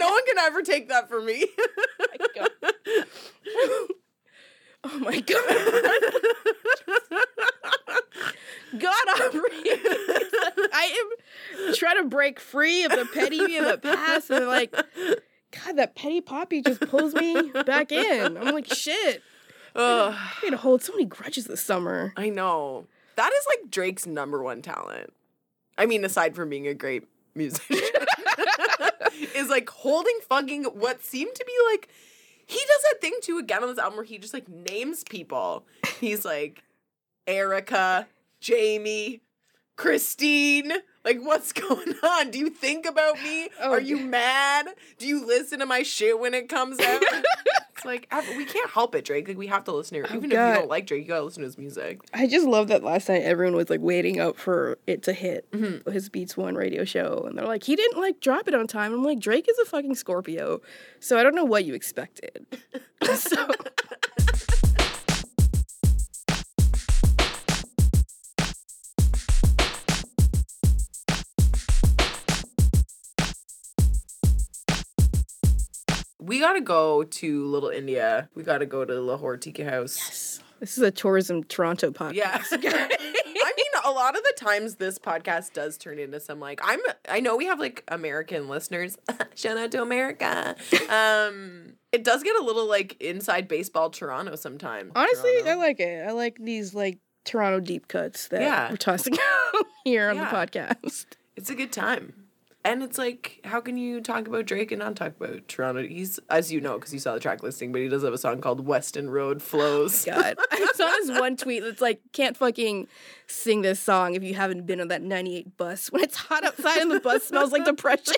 No 0.00 0.10
one 0.10 0.26
can 0.26 0.38
ever 0.38 0.62
take 0.62 0.88
that 0.88 1.08
from 1.08 1.26
me. 1.26 1.46
Oh 4.82 4.98
my 4.98 5.20
god! 5.20 5.44
God, 8.78 9.08
Aubrey, 9.20 9.42
I 10.72 10.96
am 11.68 11.74
trying 11.74 11.98
to 11.98 12.04
break 12.04 12.40
free 12.40 12.84
of 12.84 12.92
the 12.92 13.06
petty 13.12 13.44
me 13.44 13.58
of 13.58 13.66
the 13.66 13.76
past, 13.76 14.30
and 14.30 14.46
like, 14.46 14.72
God, 14.72 15.76
that 15.76 15.96
petty 15.96 16.22
poppy 16.22 16.62
just 16.62 16.80
pulls 16.80 17.14
me 17.14 17.50
back 17.66 17.92
in. 17.92 18.38
I'm 18.38 18.54
like, 18.54 18.72
shit. 18.72 19.22
Ugh, 19.74 20.14
I'm 20.16 20.42
gonna 20.42 20.56
hold 20.56 20.82
so 20.82 20.92
many 20.92 21.04
grudges 21.04 21.44
this 21.44 21.60
summer. 21.60 22.14
I 22.16 22.30
know. 22.30 22.86
That 23.16 23.32
is 23.32 23.46
like 23.50 23.70
Drake's 23.70 24.06
number 24.06 24.42
one 24.42 24.62
talent. 24.62 25.12
I 25.76 25.84
mean, 25.84 26.04
aside 26.06 26.34
from 26.34 26.48
being 26.48 26.66
a 26.66 26.74
great 26.74 27.06
musician, 27.34 28.06
is 29.34 29.48
like 29.48 29.68
holding 29.68 30.18
fucking 30.28 30.64
what 30.64 31.02
seemed 31.02 31.34
to 31.34 31.44
be 31.44 31.52
like. 31.72 31.88
He 32.46 32.58
does 32.58 32.82
that 32.90 33.00
thing 33.00 33.14
too 33.22 33.38
again 33.38 33.62
on 33.62 33.68
this 33.68 33.78
album 33.78 33.96
where 33.96 34.04
he 34.04 34.18
just 34.18 34.34
like 34.34 34.48
names 34.48 35.04
people. 35.04 35.64
He's 36.00 36.24
like 36.24 36.62
Erica, 37.26 38.08
Jamie, 38.40 39.20
Christine. 39.76 40.72
Like, 41.04 41.18
what's 41.20 41.52
going 41.54 41.94
on? 42.02 42.30
Do 42.30 42.38
you 42.38 42.50
think 42.50 42.86
about 42.86 43.22
me? 43.22 43.48
Oh, 43.60 43.70
Are 43.70 43.80
you 43.80 43.98
mad? 43.98 44.66
Do 44.98 45.06
you 45.06 45.24
listen 45.24 45.60
to 45.60 45.66
my 45.66 45.82
shit 45.82 46.18
when 46.18 46.34
it 46.34 46.48
comes 46.48 46.78
out? 46.80 47.02
it's 47.84 47.86
like 47.86 48.36
we 48.36 48.44
can't 48.44 48.70
help 48.70 48.94
it, 48.94 49.04
Drake. 49.04 49.26
Like 49.28 49.38
we 49.38 49.46
have 49.46 49.64
to 49.64 49.72
listen 49.72 50.02
to. 50.02 50.12
Oh, 50.12 50.16
Even 50.16 50.30
if 50.30 50.38
you 50.38 50.54
don't 50.54 50.68
like 50.68 50.86
Drake, 50.86 51.02
you 51.02 51.08
gotta 51.08 51.22
listen 51.24 51.40
to 51.42 51.46
his 51.46 51.56
music. 51.58 52.00
I 52.12 52.26
just 52.26 52.46
love 52.46 52.68
that 52.68 52.82
last 52.84 53.08
night 53.08 53.22
everyone 53.22 53.56
was 53.56 53.70
like 53.70 53.80
waiting 53.80 54.20
up 54.20 54.36
for 54.36 54.78
it 54.86 55.02
to 55.04 55.12
hit 55.12 55.50
Mhm. 55.52 55.90
his 55.92 56.08
Beats 56.08 56.36
One 56.36 56.54
radio 56.54 56.84
show, 56.84 57.24
and 57.26 57.38
they're 57.38 57.46
like, 57.46 57.62
he 57.64 57.76
didn't 57.76 57.98
like 58.00 58.20
drop 58.20 58.48
it 58.48 58.54
on 58.54 58.66
time. 58.66 58.92
I'm 58.92 59.02
like, 59.04 59.18
Drake 59.18 59.46
is 59.48 59.58
a 59.58 59.64
fucking 59.64 59.94
Scorpio, 59.94 60.60
so 60.98 61.18
I 61.18 61.22
don't 61.22 61.34
know 61.34 61.44
what 61.44 61.64
you 61.64 61.74
expected. 61.74 62.46
so 63.14 63.46
We 76.30 76.38
gotta 76.38 76.60
go 76.60 77.02
to 77.02 77.44
Little 77.46 77.70
India. 77.70 78.28
We 78.36 78.44
gotta 78.44 78.64
go 78.64 78.84
to 78.84 79.00
Lahore 79.00 79.36
Tikka 79.36 79.68
House. 79.68 79.96
Yes. 79.98 80.40
this 80.60 80.78
is 80.78 80.84
a 80.84 80.92
tourism 80.92 81.42
Toronto 81.42 81.90
podcast. 81.90 82.14
Yeah. 82.14 82.38
I 82.62 83.52
mean, 83.56 83.66
a 83.84 83.90
lot 83.90 84.16
of 84.16 84.22
the 84.22 84.32
times 84.36 84.76
this 84.76 84.96
podcast 84.96 85.54
does 85.54 85.76
turn 85.76 85.98
into 85.98 86.20
some 86.20 86.38
like 86.38 86.60
I'm. 86.62 86.78
I 87.08 87.18
know 87.18 87.34
we 87.36 87.46
have 87.46 87.58
like 87.58 87.82
American 87.88 88.48
listeners. 88.48 88.96
Shout 89.34 89.58
out 89.58 89.72
to 89.72 89.82
America. 89.82 90.54
Um, 90.88 91.72
it 91.90 92.04
does 92.04 92.22
get 92.22 92.36
a 92.36 92.44
little 92.44 92.68
like 92.68 92.96
inside 93.02 93.48
baseball 93.48 93.90
Toronto 93.90 94.36
sometimes. 94.36 94.92
Honestly, 94.94 95.42
I 95.44 95.54
like 95.54 95.80
it. 95.80 96.06
I 96.06 96.12
like 96.12 96.36
these 96.40 96.74
like 96.74 97.00
Toronto 97.24 97.58
deep 97.58 97.88
cuts 97.88 98.28
that 98.28 98.40
Yeah. 98.42 98.70
we're 98.70 98.76
tossing 98.76 99.14
out 99.14 99.66
here 99.82 100.08
on 100.10 100.14
Yeah. 100.14 100.30
the 100.30 100.36
podcast. 100.36 101.06
it's 101.34 101.50
a 101.50 101.56
good 101.56 101.72
time. 101.72 102.19
And 102.62 102.82
it's 102.82 102.98
like, 102.98 103.40
how 103.44 103.60
can 103.60 103.78
you 103.78 104.02
talk 104.02 104.28
about 104.28 104.44
Drake 104.44 104.70
and 104.70 104.80
not 104.80 104.94
talk 104.94 105.14
about 105.18 105.48
Toronto? 105.48 105.86
He's, 105.86 106.20
as 106.28 106.52
you 106.52 106.60
know, 106.60 106.74
because 106.74 106.92
you 106.92 106.98
saw 106.98 107.14
the 107.14 107.20
track 107.20 107.42
listing, 107.42 107.72
but 107.72 107.80
he 107.80 107.88
does 107.88 108.02
have 108.02 108.12
a 108.12 108.18
song 108.18 108.42
called 108.42 108.66
Weston 108.66 109.08
Road 109.08 109.38
oh 109.38 109.40
Flows. 109.40 110.04
God, 110.04 110.36
I 110.50 110.72
saw 110.74 110.86
this 110.86 111.18
one 111.18 111.36
tweet 111.36 111.62
that's 111.62 111.80
like, 111.80 112.02
can't 112.12 112.36
fucking 112.36 112.86
sing 113.26 113.62
this 113.62 113.80
song 113.80 114.14
if 114.14 114.22
you 114.22 114.34
haven't 114.34 114.66
been 114.66 114.80
on 114.80 114.88
that 114.88 115.00
98 115.00 115.56
bus 115.56 115.90
when 115.90 116.02
it's 116.02 116.16
hot 116.16 116.44
outside 116.44 116.82
and 116.82 116.90
the 116.90 117.00
bus 117.00 117.24
smells 117.24 117.50
like 117.50 117.64
depression. 117.64 118.14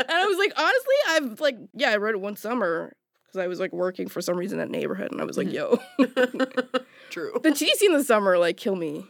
And 0.00 0.10
I 0.10 0.26
was 0.26 0.38
like, 0.38 0.52
honestly, 0.56 0.94
I've 1.08 1.40
like, 1.40 1.56
yeah, 1.74 1.90
I 1.90 1.96
wrote 1.98 2.14
it 2.14 2.20
one 2.20 2.36
summer 2.36 2.94
because 3.26 3.44
I 3.44 3.46
was 3.46 3.60
like 3.60 3.72
working 3.72 4.08
for 4.08 4.20
some 4.20 4.36
reason 4.36 4.58
in 4.58 4.66
that 4.66 4.76
neighborhood, 4.76 5.12
and 5.12 5.20
I 5.20 5.24
was 5.24 5.36
like, 5.36 5.48
mm-hmm. 5.48 6.00
yo, 6.00 6.80
True. 7.10 7.38
the 7.42 7.50
TTC 7.50 7.82
in 7.82 7.92
the 7.92 8.04
summer 8.04 8.38
like 8.38 8.56
kill 8.56 8.76
me. 8.76 9.04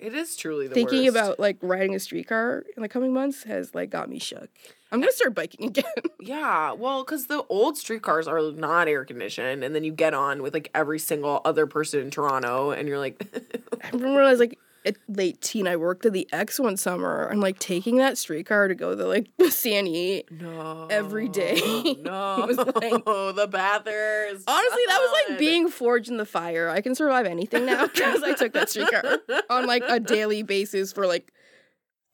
It 0.00 0.14
is 0.14 0.36
truly 0.36 0.68
the 0.68 0.74
Thinking 0.74 1.04
worst. 1.04 1.10
about 1.16 1.40
like 1.40 1.56
riding 1.60 1.94
a 1.94 1.98
streetcar 1.98 2.64
in 2.76 2.82
the 2.82 2.88
coming 2.88 3.12
months 3.12 3.42
has 3.44 3.74
like 3.74 3.90
got 3.90 4.08
me 4.08 4.18
shook. 4.18 4.48
I'm 4.90 5.00
gonna 5.00 5.12
start 5.12 5.34
biking 5.34 5.66
again. 5.68 5.84
Yeah, 6.20 6.72
well, 6.72 7.04
because 7.04 7.26
the 7.26 7.44
old 7.48 7.78
streetcars 7.78 8.26
are 8.28 8.52
not 8.52 8.86
air 8.88 9.04
conditioned, 9.04 9.64
and 9.64 9.74
then 9.74 9.82
you 9.84 9.92
get 9.92 10.12
on 10.14 10.42
with 10.42 10.52
like 10.52 10.70
every 10.74 10.98
single 10.98 11.40
other 11.44 11.66
person 11.66 12.00
in 12.00 12.10
Toronto, 12.10 12.70
and 12.70 12.86
you're 12.88 12.98
like, 12.98 13.24
I 13.82 13.88
remember 13.92 14.16
when 14.16 14.24
I 14.24 14.30
was 14.30 14.40
like 14.40 14.58
a 14.88 15.12
late 15.12 15.40
teen, 15.40 15.66
I 15.66 15.76
worked 15.76 16.06
at 16.06 16.12
the 16.12 16.28
X 16.32 16.58
one 16.60 16.76
summer. 16.76 17.28
I'm 17.30 17.40
like 17.40 17.58
taking 17.58 17.96
that 17.98 18.16
streetcar 18.18 18.68
to 18.68 18.74
go 18.74 18.94
to 18.94 19.06
like 19.06 19.28
Sandy. 19.50 20.24
no, 20.30 20.86
Every 20.90 21.28
day. 21.28 21.56
No, 22.02 22.44
was 22.48 22.56
like- 22.56 22.74
the 22.74 23.48
Bathurst. 23.50 24.44
Honestly, 24.48 24.82
that 24.86 24.98
was 25.00 25.24
like 25.30 25.38
being 25.38 25.68
forged 25.68 26.08
in 26.10 26.16
the 26.16 26.26
fire. 26.26 26.68
I 26.68 26.80
can 26.80 26.94
survive 26.94 27.26
anything 27.26 27.66
now 27.66 27.86
because 27.86 28.22
I 28.22 28.34
took 28.34 28.52
that 28.52 28.68
streetcar 28.70 29.18
on 29.50 29.66
like 29.66 29.82
a 29.88 30.00
daily 30.00 30.42
basis 30.42 30.92
for 30.92 31.06
like 31.06 31.32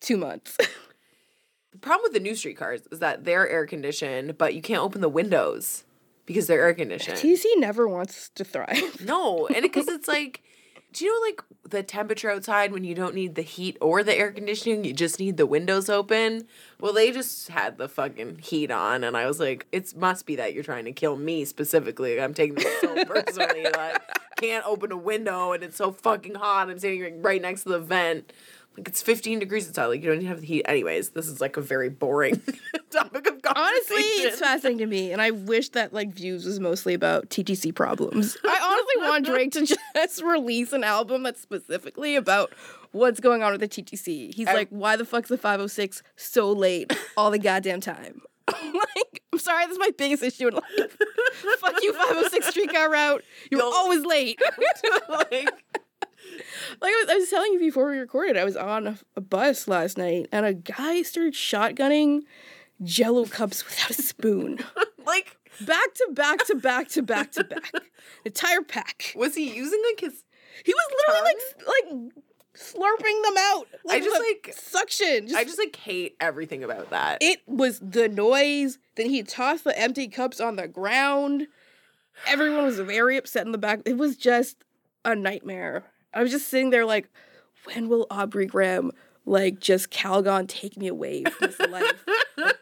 two 0.01 0.17
months. 0.17 0.57
The 1.73 1.79
problem 1.79 2.03
with 2.05 2.13
the 2.13 2.21
new 2.21 2.35
streetcars 2.37 2.83
is 2.93 3.01
that 3.01 3.25
they're 3.25 3.49
air 3.49 3.67
conditioned, 3.67 4.39
but 4.39 4.55
you 4.55 4.63
can't 4.63 4.81
open 4.83 5.01
the 5.01 5.09
windows 5.09 5.85
because 6.27 6.47
they're 6.47 6.63
air 6.63 6.73
conditioned. 6.75 7.19
TC 7.19 7.45
never 7.57 7.87
wants 7.89 8.31
to 8.37 8.45
thrive. 8.45 9.05
No, 9.05 9.47
and 9.49 9.63
because 9.63 9.89
it's 9.89 10.07
like, 10.09 10.43
do 10.95 11.05
you 11.05 11.13
know 11.13 11.27
like 11.27 11.43
the 11.69 11.83
temperature 11.83 12.31
outside 12.31 12.73
when 12.73 12.85
you 12.85 12.95
don't 12.95 13.15
need 13.15 13.35
the 13.35 13.43
heat 13.43 13.77
or 13.81 14.05
the 14.05 14.17
air 14.17 14.31
conditioning, 14.31 14.85
you 14.85 14.93
just 14.93 15.19
need 15.19 15.37
the 15.37 15.45
windows 15.45 15.89
open? 15.89 16.47
Well, 16.81 16.93
they 16.93 17.11
just 17.11 17.49
had 17.49 17.79
the 17.79 17.89
fucking 17.89 18.39
heat 18.39 18.71
on, 18.71 19.03
and 19.03 19.17
I 19.17 19.27
was 19.27 19.41
like, 19.41 19.67
it 19.73 19.95
must 19.97 20.25
be 20.25 20.37
that 20.37 20.55
you're 20.55 20.63
trying 20.63 20.85
to 20.85 20.93
kill 20.93 21.17
me 21.17 21.45
specifically. 21.45 22.21
I'm 22.21 22.33
taking 22.33 22.55
this 22.55 22.81
so 22.81 23.05
personally. 23.07 23.65
like, 23.65 24.01
can't 24.37 24.65
open 24.67 24.93
a 24.93 24.97
window, 24.97 25.53
and 25.53 25.65
it's 25.65 25.77
so 25.77 25.91
fucking 25.91 26.37
hot. 26.37 26.71
I'm 26.71 26.79
sitting 26.79 27.21
right 27.23 27.43
next 27.43 27.65
to 27.65 27.71
the 27.71 27.81
vent. 27.81 28.33
Like 28.77 28.89
it's 28.89 29.03
15 29.03 29.39
degrees 29.39 29.69
outside. 29.69 29.87
Like 29.87 30.03
you 30.03 30.09
don't 30.09 30.17
even 30.17 30.27
have 30.27 30.41
the 30.41 30.47
heat. 30.47 30.65
Anyways, 30.67 31.11
this 31.11 31.29
is 31.29 31.41
like 31.41 31.57
a 31.57 31.61
very 31.61 31.89
boring 31.89 32.41
topic 32.91 33.27
of 33.29 33.41
conversation. 33.43 33.45
Honestly, 33.57 33.97
it's 33.97 34.41
fascinating 34.41 34.79
to 34.79 34.87
me, 34.87 35.13
and 35.13 35.23
I 35.23 35.31
wish 35.31 35.69
that 35.71 35.93
like 35.93 36.13
Views 36.13 36.45
was 36.45 36.59
mostly 36.59 36.93
about 36.95 37.29
TTC 37.31 37.75
problems. 37.75 38.37
I 38.45 38.59
honestly 38.63 39.09
want 39.09 39.27
Drake 39.27 39.53
to 39.53 39.65
just 39.67 40.23
release 40.25 40.73
an 40.73 40.83
album 40.83 41.23
that's 41.23 41.41
specifically 41.41 42.17
about 42.17 42.53
what's 42.93 43.21
going 43.21 43.43
on 43.43 43.53
with 43.53 43.61
the 43.61 43.69
TTC. 43.69 44.35
He's 44.35 44.49
I- 44.49 44.55
like, 44.55 44.69
why 44.71 44.97
the 44.97 45.05
fuck's 45.05 45.29
the 45.29 45.39
506 45.39 46.03
so 46.17 46.51
late 46.53 46.93
all 47.17 47.31
the 47.31 47.39
goddamn 47.39 47.81
time? 47.81 48.23
like, 48.51 49.23
I'm 49.33 49.39
sorry, 49.39 49.65
this 49.65 49.73
is 49.73 49.79
my 49.79 49.91
biggest 49.97 50.23
issue 50.23 50.49
in 50.49 50.55
life. 50.55 50.97
Fuck 51.61 51.83
you, 51.83 51.93
506 51.95 52.47
streetcar 52.49 52.91
route. 52.91 53.25
You're 53.51 53.61
Yo. 53.63 53.71
always 53.71 54.05
late. 54.05 54.39
like, 55.09 55.64
Like 56.81 56.91
I 56.93 57.03
was, 57.05 57.09
I 57.11 57.15
was 57.17 57.31
telling 57.31 57.53
you 57.53 57.59
before 57.59 57.91
we 57.91 57.99
recorded, 57.99 58.37
I 58.37 58.45
was 58.45 58.57
on 58.57 58.87
a, 58.87 58.99
a 59.17 59.21
bus 59.21 59.69
last 59.69 59.97
night 59.99 60.29
and 60.33 60.45
a 60.47 60.55
guy 60.55 61.03
started 61.03 61.35
shotgunning 61.35 62.23
jello 62.83 63.25
cups 63.27 63.65
without 63.65 63.91
a 63.91 64.03
spoon. 64.03 64.59
like, 65.07 65.37
back 65.61 65.95
to 65.95 66.09
back 66.13 66.45
to 66.47 66.55
back 66.57 66.89
to 66.89 67.03
back 67.03 67.33
to 67.33 67.45
back. 67.45 67.73
Entire 68.25 68.63
pack. 68.63 69.13
was 69.17 69.35
he 69.35 69.55
using 69.55 69.81
like 69.91 70.01
his 70.01 70.25
He 70.65 70.73
was 70.75 70.85
literally 71.09 71.35
like 71.59 71.67
like 71.67 72.13
slurping 72.57 73.23
them 73.25 73.35
out. 73.39 73.67
Like, 73.85 74.03
I 74.03 74.05
just, 74.05 74.21
like- 74.21 74.55
suction. 74.57 75.27
Just, 75.29 75.39
I 75.39 75.45
just 75.45 75.59
like 75.59 75.75
hate 75.77 76.17
everything 76.21 76.63
about 76.65 76.91
that. 76.91 77.19
it 77.21 77.41
was 77.47 77.81
the 77.81 78.09
noise. 78.09 78.79
Then 78.97 79.11
he 79.11 79.23
tossed 79.23 79.65
the 79.65 79.77
empty 79.79 80.09
cups 80.09 80.41
on 80.41 80.57
the 80.57 80.69
ground. 80.69 81.49
Everyone 82.27 82.65
was 82.65 82.79
very 82.79 83.17
upset 83.17 83.45
in 83.45 83.51
the 83.53 83.59
back. 83.59 83.81
It 83.85 83.97
was 83.97 84.17
just 84.17 84.65
a 85.05 85.17
nightmare. 85.17 85.85
I 86.15 86.23
was 86.23 86.31
just 86.31 86.49
sitting 86.49 86.71
there 86.71 86.85
like, 86.85 87.09
when 87.65 87.89
will 87.89 88.07
Aubrey 88.11 88.47
Graham 88.47 88.93
like 89.27 89.59
just 89.59 89.91
Calgon 89.91 90.47
take 90.49 90.77
me 90.77 90.87
away 90.87 91.25
from 91.25 91.51
this 91.51 91.59
life 91.59 92.05
of 92.37 92.55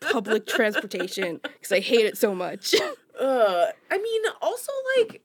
public 0.00 0.46
transportation? 0.46 1.40
Because 1.42 1.72
I 1.72 1.80
hate 1.80 2.06
it 2.06 2.18
so 2.18 2.34
much. 2.34 2.74
Ugh. 3.20 3.68
I 3.90 3.98
mean, 3.98 4.22
also 4.40 4.72
like 4.96 5.22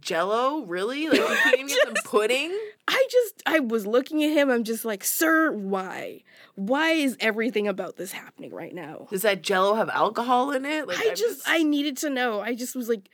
Jello, 0.00 0.64
really? 0.66 1.08
Like 1.08 1.18
you 1.18 1.26
can't 1.26 1.54
even 1.54 1.66
get 1.68 1.78
some 1.84 1.94
pudding? 2.04 2.56
I 2.86 3.06
just 3.10 3.42
I 3.46 3.60
was 3.60 3.86
looking 3.86 4.22
at 4.22 4.32
him. 4.32 4.50
I'm 4.50 4.64
just 4.64 4.84
like, 4.84 5.02
sir, 5.02 5.50
why? 5.50 6.22
Why 6.56 6.90
is 6.90 7.16
everything 7.20 7.66
about 7.66 7.96
this 7.96 8.12
happening 8.12 8.52
right 8.52 8.74
now? 8.74 9.06
Does 9.10 9.22
that 9.22 9.42
Jello 9.42 9.74
have 9.74 9.88
alcohol 9.88 10.50
in 10.50 10.66
it? 10.66 10.86
Like 10.86 10.98
I 10.98 11.10
I'm 11.10 11.16
just 11.16 11.42
I 11.46 11.62
needed 11.62 11.96
to 11.98 12.10
know. 12.10 12.40
I 12.40 12.54
just 12.54 12.76
was 12.76 12.88
like, 12.88 13.08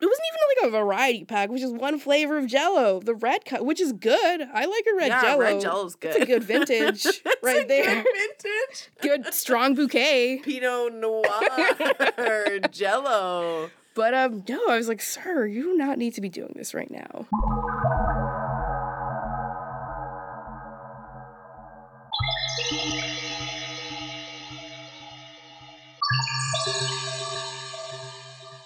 it 0.00 0.06
wasn't 0.06 0.26
even 0.28 0.40
like 0.62 0.68
a 0.68 0.84
variety 0.84 1.24
pack, 1.24 1.50
which 1.50 1.62
is 1.62 1.72
one 1.72 1.98
flavor 1.98 2.36
of 2.36 2.46
Jello, 2.46 3.00
the 3.00 3.14
red 3.14 3.44
cut, 3.44 3.64
which 3.64 3.80
is 3.80 3.92
good. 3.92 4.42
I 4.42 4.64
like 4.66 4.84
a 4.92 4.96
red 4.96 5.08
yeah, 5.08 5.22
Jello. 5.22 5.40
red 5.40 5.60
Jello's 5.60 5.94
good. 5.94 6.16
It's 6.16 6.24
a 6.24 6.26
good 6.26 6.44
vintage 6.44 7.04
right 7.42 7.66
there. 7.68 8.02
Good 8.02 8.06
vintage. 8.12 8.90
Good 9.00 9.34
strong 9.34 9.74
bouquet. 9.74 10.40
Pinot 10.42 10.94
Noir 10.94 12.60
Jello. 12.70 13.70
But 13.94 14.12
um, 14.14 14.42
no, 14.48 14.60
I 14.68 14.76
was 14.76 14.88
like, 14.88 15.00
sir, 15.00 15.46
you 15.46 15.62
do 15.62 15.76
not 15.76 15.98
need 15.98 16.14
to 16.14 16.20
be 16.20 16.28
doing 16.28 16.52
this 16.56 16.74
right 16.74 16.90
now. 16.90 17.28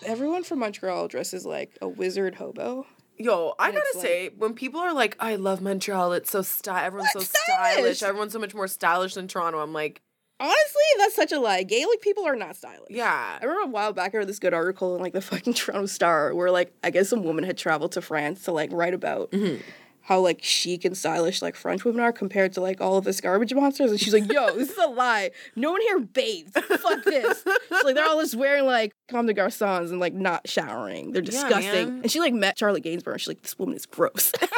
Everyone 0.09 0.43
from 0.43 0.61
Montreal 0.61 1.07
dresses 1.09 1.45
like 1.45 1.77
a 1.83 1.89
wizard 1.89 2.35
hobo. 2.37 2.87
Yo, 3.19 3.55
I 3.59 3.67
And 3.67 3.75
gotta 3.77 3.87
like- 3.99 4.03
say, 4.07 4.31
when 4.39 4.55
people 4.55 4.81
are 4.81 4.93
like, 4.95 5.17
"I 5.21 5.35
love 5.37 5.61
Montreal. 5.61 6.13
It's 6.15 6.31
so 6.31 6.43
style. 6.43 6.85
Everyone's 6.85 7.13
so 7.13 7.21
stylish. 7.21 7.75
Stylish? 7.75 8.03
Everyone's 8.03 8.33
so 8.33 8.39
much 8.39 8.55
more 8.55 8.69
stylish 8.69 9.15
than 9.15 9.29
Toronto." 9.29 9.59
I'm 9.61 9.73
like, 9.73 10.01
Honestly, 10.41 10.83
that's 10.99 11.17
such 11.17 11.33
a 11.33 11.41
lie. 11.41 11.65
Gaelic 11.65 12.01
people 12.01 12.25
are 12.25 12.37
not 12.37 12.55
stylish. 12.55 12.91
yeah, 12.91 13.39
I 13.43 13.45
remember 13.45 13.65
a 13.69 13.73
while 13.73 13.93
back 13.93 14.15
I 14.15 14.19
read 14.19 14.29
this 14.29 14.39
good 14.39 14.55
article 14.55 14.95
in 14.95 15.03
like 15.03 15.13
the 15.13 15.21
fucking 15.21 15.53
Toronto 15.55 15.87
Star 15.87 16.33
where 16.33 16.51
like 16.53 16.73
I 16.85 16.91
guess 16.91 17.09
some 17.09 17.25
woman 17.25 17.43
had 17.43 17.59
traveled 17.59 17.91
to 17.93 18.01
France 18.01 18.45
to 18.45 18.53
like 18.53 18.71
write 18.73 18.95
about 18.95 19.33
Mm-hmm. 19.33 19.61
How 20.09 20.19
like 20.19 20.43
chic 20.43 20.87
and 20.87 20.97
stylish 20.97 21.43
like 21.43 21.55
French 21.55 21.85
women 21.85 22.01
are 22.01 22.15
compared 22.15 22.51
to 22.55 22.63
like 22.63 22.81
all 22.81 22.97
of 22.97 23.05
this 23.05 23.21
garbage 23.21 23.53
monsters. 23.53 23.91
And 23.91 24.01
she's 24.01 24.15
like, 24.15 24.33
yo, 24.33 24.57
this 24.57 24.71
is 24.71 24.79
a 24.79 24.87
lie. 24.87 25.33
No 25.55 25.71
one 25.71 25.83
here 25.83 26.01
bathes. 26.01 26.53
Fuck 26.53 27.05
this. 27.05 27.45
She's 27.45 27.85
like, 27.85 27.95
they're 27.95 28.07
all 28.09 28.19
just 28.19 28.35
wearing 28.35 28.65
like 28.65 28.93
Comme 29.11 29.27
des 29.27 29.35
Garçons 29.35 29.91
and 29.91 30.01
like 30.01 30.15
not 30.15 30.49
showering. 30.49 31.13
They're 31.13 31.21
disgusting. 31.21 31.89
man. 31.89 32.01
and 32.05 32.11
she 32.11 32.21
like 32.21 32.33
met 32.33 32.59
Charlotte 32.59 32.85
Gainsbourg 32.85 33.13
and 33.13 33.21
she's 33.21 33.29
like, 33.29 33.43
this 33.43 33.59
woman 33.59 33.77
is 33.77 33.85
gross. 33.85 34.33
I, 34.41 34.49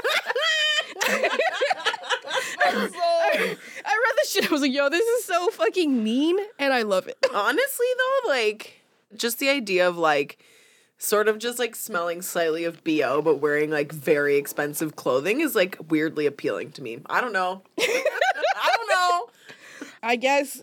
I 2.65 3.57
read 3.57 4.15
this 4.19 4.31
shit. 4.31 4.49
I 4.49 4.53
was 4.53 4.61
like, 4.61 4.73
yo, 4.73 4.89
this 4.89 5.05
is 5.05 5.25
so 5.25 5.49
fucking 5.49 6.05
mean 6.05 6.39
and 6.61 6.73
I 6.73 6.83
love 6.83 7.09
it. 7.09 7.17
honestly 7.35 7.87
though, 7.99 8.29
like 8.29 8.83
just 9.17 9.41
the 9.41 9.49
idea 9.49 9.89
of 9.89 9.97
like 9.99 10.39
sort 11.03 11.29
of 11.29 11.39
just 11.39 11.59
like 11.59 11.75
smelling 11.75 12.21
slightly 12.21 12.63
of 12.65 12.85
BO 12.85 13.23
but 13.23 13.37
wearing 13.37 13.71
like 13.71 13.91
very 13.91 14.37
expensive 14.37 14.97
clothing 14.97 15.41
is 15.41 15.55
like 15.57 15.79
weirdly 15.89 16.27
appealing 16.27 16.71
to 16.73 16.83
me. 16.83 17.01
I 17.07 17.23
don't 17.23 17.33
know. 17.33 17.63
I 17.81 18.71
don't 18.77 18.89
know. 18.89 19.31
I 20.03 20.17
guess 20.17 20.63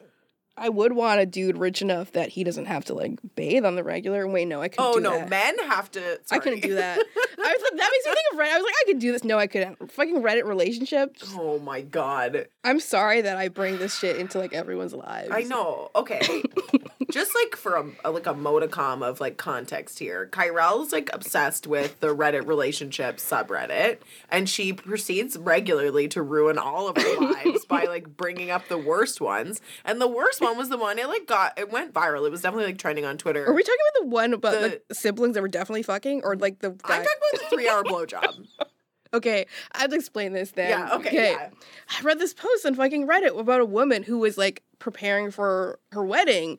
I 0.57 0.69
would 0.69 0.93
want 0.93 1.19
a 1.21 1.25
dude 1.25 1.57
rich 1.57 1.81
enough 1.81 2.11
that 2.13 2.29
he 2.29 2.43
doesn't 2.43 2.65
have 2.65 2.83
to 2.85 2.93
like 2.93 3.19
bathe 3.35 3.63
on 3.65 3.75
the 3.75 3.83
regular. 3.83 4.27
Wait, 4.27 4.45
no, 4.45 4.61
I 4.61 4.69
couldn't 4.69 4.85
Oh 4.85 4.95
do 4.95 5.01
no, 5.01 5.11
that. 5.19 5.29
men 5.29 5.59
have 5.59 5.91
to 5.91 6.19
I 6.31 6.39
couldn't 6.39 6.61
do 6.61 6.75
that. 6.75 6.97
I 7.39 7.53
was 7.53 7.61
like, 7.61 7.77
that 7.79 7.91
makes 7.91 8.05
me 8.05 8.13
think 8.13 8.33
of 8.33 8.39
Reddit. 8.39 8.53
I 8.53 8.57
was 8.57 8.63
like, 8.63 8.73
I 8.81 8.83
could 8.87 8.99
do 8.99 9.11
this. 9.11 9.23
No, 9.23 9.37
I 9.37 9.47
couldn't. 9.47 9.91
Fucking 9.91 10.21
Reddit 10.23 10.45
relationships. 10.45 11.31
Oh 11.37 11.59
my 11.59 11.81
god. 11.81 12.47
I'm 12.63 12.79
sorry 12.79 13.21
that 13.21 13.37
I 13.37 13.49
bring 13.49 13.77
this 13.77 13.97
shit 13.97 14.17
into 14.17 14.39
like 14.39 14.53
everyone's 14.53 14.93
lives. 14.93 15.29
I 15.31 15.43
know. 15.43 15.91
Okay. 15.95 16.43
Just 17.11 17.31
like 17.35 17.55
for 17.55 17.91
a, 18.03 18.11
like 18.11 18.27
a 18.27 18.33
modicum 18.33 19.01
of 19.01 19.19
like 19.21 19.37
context 19.37 19.97
here, 19.99 20.27
Kyrell's 20.31 20.91
like 20.91 21.09
obsessed 21.13 21.65
with 21.65 21.99
the 22.01 22.13
Reddit 22.15 22.45
relationship 22.47 23.17
subreddit, 23.17 23.99
and 24.29 24.49
she 24.49 24.73
proceeds 24.73 25.37
regularly 25.37 26.07
to 26.09 26.21
ruin 26.21 26.57
all 26.57 26.89
of 26.89 26.97
our 26.97 27.21
lives 27.33 27.65
by 27.65 27.83
like 27.85 28.17
bringing 28.17 28.51
up 28.51 28.67
the 28.67 28.77
worst 28.77 29.21
ones. 29.21 29.61
And 29.85 30.01
the 30.01 30.07
worst 30.07 30.41
one 30.41 30.46
was 30.55 30.69
the 30.69 30.77
one 30.77 30.99
it 30.99 31.07
like 31.07 31.25
got 31.27 31.57
it 31.57 31.71
went 31.71 31.93
viral. 31.93 32.25
It 32.25 32.31
was 32.31 32.41
definitely 32.41 32.67
like 32.67 32.77
trending 32.77 33.03
on 33.05 33.17
Twitter. 33.17 33.45
Are 33.45 33.53
we 33.53 33.63
talking 33.63 33.77
about 33.95 34.03
the 34.03 34.09
one 34.09 34.33
about 34.33 34.53
The- 34.53 34.67
like 34.67 34.83
siblings 34.93 35.33
that 35.33 35.41
were 35.41 35.47
definitely 35.47 35.83
fucking, 35.83 36.21
or 36.23 36.35
like 36.37 36.59
the 36.59 36.69
guy? 36.69 36.97
I'm 36.97 37.03
talking 37.03 37.17
about 37.31 37.41
the 37.49 37.49
three 37.55 37.67
hour 37.67 37.83
blowjob. 37.83 38.45
Okay, 39.13 39.45
I 39.71 39.79
have 39.79 39.89
to 39.91 39.95
explain 39.95 40.33
this 40.33 40.51
then. 40.51 40.69
Yeah, 40.69 40.95
okay, 40.95 41.31
yeah. 41.31 41.49
I 41.97 42.01
read 42.03 42.19
this 42.19 42.33
post 42.33 42.65
on 42.65 42.75
fucking 42.75 43.07
Reddit 43.07 43.37
about 43.39 43.61
a 43.61 43.65
woman 43.65 44.03
who 44.03 44.17
was 44.19 44.37
like 44.37 44.63
preparing 44.79 45.31
for 45.31 45.79
her 45.93 46.03
wedding 46.03 46.57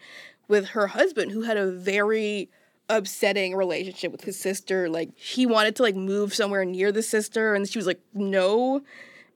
with 0.49 0.69
her 0.69 0.89
husband 0.89 1.31
who 1.33 1.43
had 1.43 1.57
a 1.59 1.71
very 1.71 2.49
upsetting 2.89 3.55
relationship 3.55 4.11
with 4.13 4.25
his 4.25 4.39
sister. 4.41 4.89
Like 4.89 5.11
he 5.17 5.45
wanted 5.45 5.77
to 5.77 5.83
like 5.83 5.95
move 5.95 6.35
somewhere 6.35 6.65
near 6.65 6.91
the 6.91 7.03
sister 7.03 7.55
and 7.55 7.69
she 7.69 7.79
was 7.79 7.87
like, 7.87 8.01
no. 8.15 8.81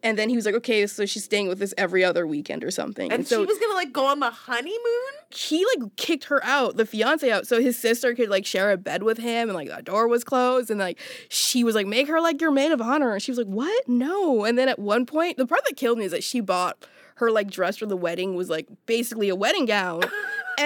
And 0.02 0.18
then 0.18 0.28
he 0.28 0.36
was 0.36 0.46
like, 0.46 0.54
okay, 0.56 0.86
so 0.86 1.06
she's 1.06 1.24
staying 1.24 1.48
with 1.48 1.62
us 1.62 1.72
every 1.78 2.02
other 2.02 2.26
weekend 2.26 2.64
or 2.64 2.70
something. 2.70 3.12
And 3.12 3.26
so 3.26 3.42
she 3.42 3.46
was 3.46 3.58
gonna 3.58 3.74
like 3.74 3.92
go 3.92 4.06
on 4.06 4.20
the 4.20 4.30
honeymoon. 4.30 5.12
he 5.30 5.64
like 5.76 5.96
kicked 5.96 6.24
her 6.24 6.44
out, 6.44 6.76
the 6.76 6.84
fiance 6.84 7.30
out, 7.30 7.46
so 7.46 7.60
his 7.60 7.78
sister 7.78 8.14
could 8.14 8.28
like 8.28 8.44
share 8.44 8.72
a 8.72 8.76
bed 8.76 9.04
with 9.04 9.18
him, 9.18 9.48
and 9.48 9.54
like 9.54 9.68
the 9.68 9.82
door 9.82 10.08
was 10.08 10.24
closed, 10.24 10.70
and 10.70 10.80
like 10.80 10.98
she 11.28 11.62
was 11.62 11.74
like, 11.74 11.86
make 11.86 12.08
her 12.08 12.20
like 12.20 12.40
your 12.40 12.50
maid 12.50 12.72
of 12.72 12.80
honor, 12.80 13.12
and 13.12 13.22
she 13.22 13.30
was 13.30 13.38
like, 13.38 13.46
what? 13.46 13.88
No. 13.88 14.44
And 14.44 14.58
then 14.58 14.68
at 14.68 14.78
one 14.78 15.06
point, 15.06 15.36
the 15.36 15.46
part 15.46 15.62
that 15.66 15.76
killed 15.76 15.98
me 15.98 16.04
is 16.04 16.12
that 16.12 16.24
she 16.24 16.40
bought 16.40 16.84
her 17.16 17.30
like 17.30 17.50
dress 17.50 17.76
for 17.76 17.86
the 17.86 17.96
wedding 17.96 18.34
was 18.34 18.50
like 18.50 18.66
basically 18.86 19.28
a 19.28 19.36
wedding 19.36 19.66
gown. 19.66 20.02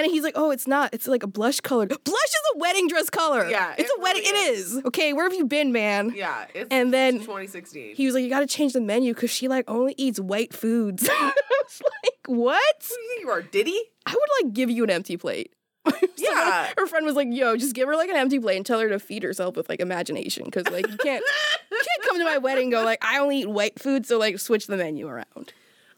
And 0.04 0.10
he's 0.12 0.22
like, 0.22 0.34
oh, 0.36 0.50
it's 0.50 0.66
not. 0.66 0.92
It's 0.92 1.06
like 1.06 1.22
a 1.22 1.26
blush 1.26 1.60
color. 1.60 1.86
Blush 2.04 2.04
is 2.06 2.40
a 2.54 2.58
wedding 2.58 2.88
dress 2.88 3.08
color. 3.10 3.48
Yeah, 3.48 3.74
It's 3.78 3.90
it 3.90 3.98
a 3.98 4.00
wedding. 4.00 4.22
really 4.22 4.38
It 4.50 4.58
is. 4.58 4.82
Okay, 4.86 5.12
where 5.12 5.24
have 5.24 5.34
you 5.34 5.44
been, 5.46 5.72
man? 5.72 6.12
Yeah, 6.16 6.46
And 6.70 6.92
then 6.92 7.14
2016. 7.20 7.94
he 7.96 8.06
was 8.06 8.14
like, 8.14 8.24
you 8.24 8.30
got 8.30 8.40
to 8.40 8.46
change 8.46 8.72
the 8.72 8.80
menu 8.80 9.14
because 9.14 9.30
she 9.30 9.48
like 9.48 9.64
only 9.68 9.94
eats 9.96 10.18
white 10.20 10.52
foods. 10.54 11.08
I 11.12 11.32
was 11.64 11.82
like, 11.82 12.14
what? 12.26 12.76
Who 12.88 12.94
do 12.94 13.00
you 13.02 13.08
think 13.10 13.22
you 13.24 13.30
are, 13.30 13.42
Diddy? 13.42 13.80
I 14.06 14.12
would 14.12 14.44
like 14.46 14.52
give 14.54 14.70
you 14.70 14.84
an 14.84 14.90
empty 14.90 15.16
plate. 15.16 15.52
So 16.18 16.32
Yeah. 16.32 16.70
her 16.78 16.86
friend 16.86 17.04
was 17.06 17.14
like, 17.14 17.28
"Yo, 17.30 17.56
just 17.56 17.74
give 17.74 17.86
her 17.88 17.94
like 17.94 18.08
an 18.08 18.16
empty 18.16 18.40
plate 18.40 18.56
and 18.56 18.64
tell 18.66 18.80
her 18.80 18.88
to 18.88 18.98
feed 18.98 19.22
herself 19.22 19.54
with 19.54 19.68
like 19.68 19.80
imagination, 19.80 20.44
because 20.46 20.66
like 20.70 20.88
you 20.90 20.96
can't, 20.96 21.22
you 21.70 21.76
can't 21.78 22.02
come 22.08 22.18
to 22.18 22.24
my 22.24 22.38
wedding 22.38 22.64
and 22.64 22.72
go 22.72 22.82
like 22.84 23.04
I 23.04 23.18
only 23.18 23.40
eat 23.40 23.48
white 23.50 23.78
food, 23.78 24.06
so 24.06 24.18
like 24.18 24.38
switch 24.38 24.66
the 24.66 24.76
menu 24.78 25.06
around." 25.06 25.52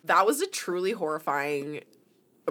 That 0.05 0.27
was 0.27 0.41
a 0.41 0.47
truly 0.49 0.91
horrifying 0.93 1.83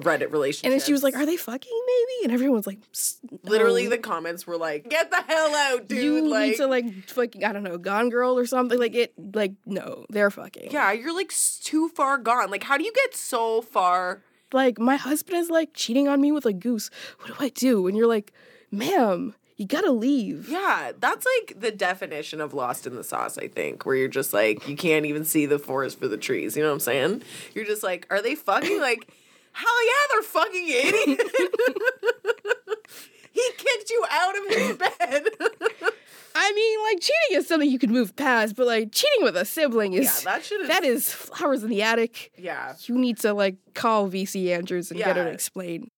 Reddit 0.01 0.31
relationship. 0.31 0.65
And 0.65 0.73
then 0.73 0.85
she 0.85 0.91
was 0.91 1.03
like, 1.03 1.15
"Are 1.15 1.25
they 1.25 1.37
fucking 1.37 1.81
maybe?" 1.85 2.23
And 2.25 2.31
everyone's 2.33 2.67
like, 2.67 2.79
"S- 2.93 3.19
literally 3.43 3.87
the 3.87 3.97
comments 3.97 4.45
were 4.45 4.57
like, 4.57 4.89
"Get 4.89 5.09
the 5.11 5.21
hell 5.21 5.55
out, 5.55 5.87
dude!" 5.87 6.03
you 6.03 6.27
like, 6.29 6.49
need 6.51 6.57
to 6.57 6.67
like 6.67 6.85
fucking 7.09 7.43
I 7.43 7.51
don't 7.53 7.63
know, 7.63 7.77
Gone 7.77 8.09
Girl 8.09 8.37
or 8.37 8.45
something 8.45 8.77
like 8.79 8.95
it. 8.95 9.13
Like 9.33 9.53
no, 9.65 10.05
they're 10.09 10.31
fucking. 10.31 10.71
yeah, 10.71 10.91
you're 10.91 11.15
like 11.15 11.33
too 11.63 11.89
far 11.89 12.17
gone. 12.17 12.49
Like, 12.51 12.63
how 12.63 12.77
do 12.77 12.83
you 12.83 12.93
get 12.93 13.15
so 13.15 13.61
far? 13.61 14.21
Like 14.53 14.79
my 14.79 14.95
husband 14.95 15.37
is 15.39 15.49
like 15.49 15.71
cheating 15.73 16.07
on 16.07 16.21
me 16.21 16.31
with 16.31 16.45
a 16.45 16.53
goose. 16.53 16.89
What 17.19 17.27
do 17.27 17.35
I 17.39 17.49
do? 17.49 17.87
And 17.87 17.97
you're 17.97 18.07
like, 18.07 18.31
"Ma'am, 18.71 19.35
you 19.57 19.65
gotta 19.65 19.91
leave." 19.91 20.47
Yeah, 20.47 20.93
that's 20.97 21.25
like 21.37 21.59
the 21.59 21.71
definition 21.71 22.39
of 22.39 22.53
lost 22.53 22.87
in 22.87 22.95
the 22.95 23.03
sauce. 23.03 23.37
I 23.37 23.47
think 23.49 23.85
where 23.85 23.95
you're 23.95 24.07
just 24.07 24.33
like 24.33 24.67
you 24.67 24.77
can't 24.77 25.05
even 25.05 25.25
see 25.25 25.45
the 25.47 25.59
forest 25.59 25.99
for 25.99 26.07
the 26.07 26.17
trees. 26.17 26.55
You 26.55 26.63
know 26.63 26.69
what 26.69 26.75
I'm 26.75 26.79
saying? 26.79 27.23
You're 27.55 27.65
just 27.65 27.83
like, 27.83 28.07
are 28.09 28.21
they 28.21 28.35
fucking? 28.35 28.79
Like, 28.79 29.09
hell 29.57 29.85
yeah, 29.85 30.03
they're 30.11 30.23
fucking 30.23 30.67
idiot. 30.67 31.21
he 33.31 33.51
kicked 33.57 33.89
you 33.89 34.05
out 34.09 34.37
of 34.37 34.45
his 34.49 34.77
bed. 34.77 35.27
I 36.39 36.51
mean, 36.51 36.83
like 36.83 36.99
cheating 37.01 37.39
is 37.39 37.47
something 37.47 37.69
you 37.69 37.79
can 37.79 37.91
move 37.91 38.15
past, 38.15 38.55
but 38.55 38.67
like 38.67 38.91
cheating 38.91 39.23
with 39.23 39.35
a 39.35 39.43
sibling 39.43 39.93
is 39.93 40.23
yeah, 40.23 40.37
that 40.37 40.67
that 40.67 40.83
is 40.83 41.11
flowers 41.11 41.63
in 41.63 41.69
the 41.69 41.81
attic. 41.81 42.31
Yeah. 42.37 42.75
You 42.81 42.95
need 42.95 43.17
to 43.19 43.33
like 43.33 43.55
call 43.73 44.07
VC 44.07 44.55
Andrews 44.55 44.91
and 44.91 44.99
get 44.99 45.15
her 45.17 45.23
to 45.23 45.31
explain. 45.31 45.89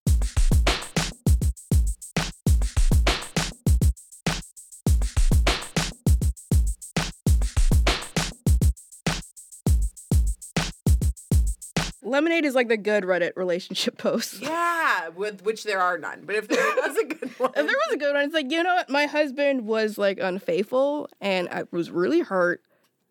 Lemonade 12.10 12.46
is 12.46 12.56
like 12.56 12.68
the 12.68 12.78
good 12.78 13.04
Reddit 13.04 13.32
relationship 13.36 13.98
post. 14.00 14.42
Yeah, 14.42 15.10
with 15.10 15.44
which 15.44 15.64
there 15.64 15.80
are 15.80 15.98
none. 15.98 16.24
But 16.26 16.36
if 16.36 16.48
there 16.48 16.64
was 16.86 16.98
a 16.98 17.06
good 17.06 17.30
one, 17.40 17.50
If 17.56 17.56
there 17.56 17.66
was 17.66 17.94
a 17.94 17.98
good 17.98 18.14
one, 18.14 18.24
it's 18.26 18.34
like, 18.34 18.52
you 18.52 18.64
know 18.64 18.76
what? 18.76 18.90
My 18.90 19.06
husband 19.06 19.66
was 19.66 19.98
like 19.98 20.20
unfaithful 20.20 21.10
and 21.22 21.48
I 21.50 21.64
was 21.72 21.92
really 21.92 22.22
hurt 22.22 22.62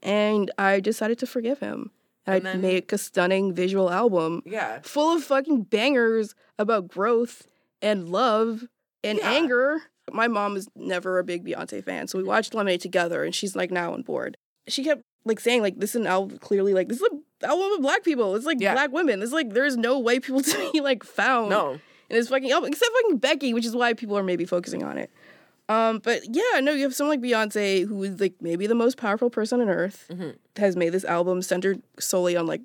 and 0.03 0.51
I 0.59 0.81
decided 0.81 1.19
to 1.21 1.27
forgive 1.27 1.61
him. 1.61 1.91
And, 2.27 2.47
And 2.47 2.49
I 2.49 2.61
make 2.61 2.93
a 2.93 2.99
stunning 2.99 3.55
visual 3.55 3.91
album 3.91 4.43
yeah, 4.45 4.81
full 4.83 5.17
of 5.17 5.25
fucking 5.25 5.63
bangers 5.63 6.35
about 6.59 6.87
growth 6.89 7.47
and 7.81 8.11
love 8.11 8.65
and 9.03 9.19
Yeah. 9.19 9.31
anger. 9.33 9.79
My 10.13 10.29
mom 10.29 10.57
is 10.57 10.69
never 10.77 11.19
a 11.19 11.25
big 11.25 11.45
Beyonce 11.47 11.83
fan, 11.83 12.07
so 12.09 12.19
we 12.19 12.25
watched 12.25 12.53
Lemonade 12.55 12.81
together, 12.83 13.25
and 13.25 13.35
she's 13.35 13.55
like 13.57 13.71
now 13.71 13.93
on 13.95 14.03
board. 14.03 14.37
She 14.67 14.85
kept 14.85 15.03
like 15.29 15.39
saying 15.41 15.63
like 15.63 15.79
this 15.79 15.91
is 15.91 15.97
an 15.97 16.07
album 16.07 16.39
clearly 16.39 16.75
like 16.75 16.89
this 16.89 17.01
is 17.01 17.09
an 17.13 17.23
album 17.45 17.73
of 17.73 17.83
black 17.83 18.03
people. 18.03 18.35
It's 18.35 18.47
like 18.47 18.61
Yeah. 18.61 18.75
black 18.75 18.91
women. 18.93 19.23
It's 19.23 19.33
like 19.33 19.53
there's 19.53 19.77
no 19.77 19.99
white 19.99 20.23
people 20.23 20.41
to 20.43 20.71
be 20.73 20.81
like 20.81 21.05
found 21.05 21.51
no, 21.51 21.73
in 21.75 21.81
this 22.17 22.29
fucking 22.29 22.51
album 22.51 22.69
except 22.73 22.91
fucking 23.03 23.19
Becky, 23.19 23.55
which 23.55 23.65
is 23.67 23.77
why 23.77 23.95
people 23.95 24.19
are 24.19 24.23
maybe 24.25 24.45
focusing 24.45 24.83
on 24.83 24.99
it. 24.99 25.11
Um, 25.71 25.99
but 26.03 26.23
yeah, 26.35 26.61
no, 26.61 26.73
you 26.73 26.85
have 26.85 26.95
someone 26.95 27.21
like 27.21 27.31
Beyonce 27.31 27.87
who 27.87 28.03
is 28.03 28.19
like 28.21 28.35
maybe 28.41 28.67
the 28.67 28.75
most 28.75 28.97
powerful 28.97 29.29
person 29.31 29.61
on 29.61 29.69
earth 29.69 30.07
Mhm. 30.11 30.37
has 30.57 30.77
made 30.77 30.91
this 30.91 31.05
album 31.05 31.43
centered 31.43 31.83
solely 32.01 32.37
on 32.37 32.47
like 32.47 32.63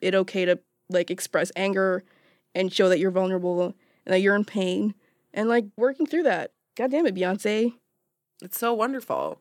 it 0.00 0.14
okay 0.14 0.44
to 0.44 0.58
like 0.88 1.10
express 1.10 1.50
anger 1.56 2.04
and 2.54 2.72
show 2.72 2.88
that 2.88 3.00
you're 3.00 3.10
vulnerable 3.10 3.62
and 3.64 4.14
that 4.14 4.20
you're 4.20 4.36
in 4.36 4.44
pain 4.44 4.94
and 5.34 5.48
like 5.48 5.64
working 5.76 6.06
through 6.06 6.22
that. 6.22 6.52
God 6.76 6.90
damn 6.92 7.06
it, 7.06 7.14
Beyonce. 7.16 7.72
it's 8.42 8.58
so 8.60 8.72
wonderful. 8.72 9.40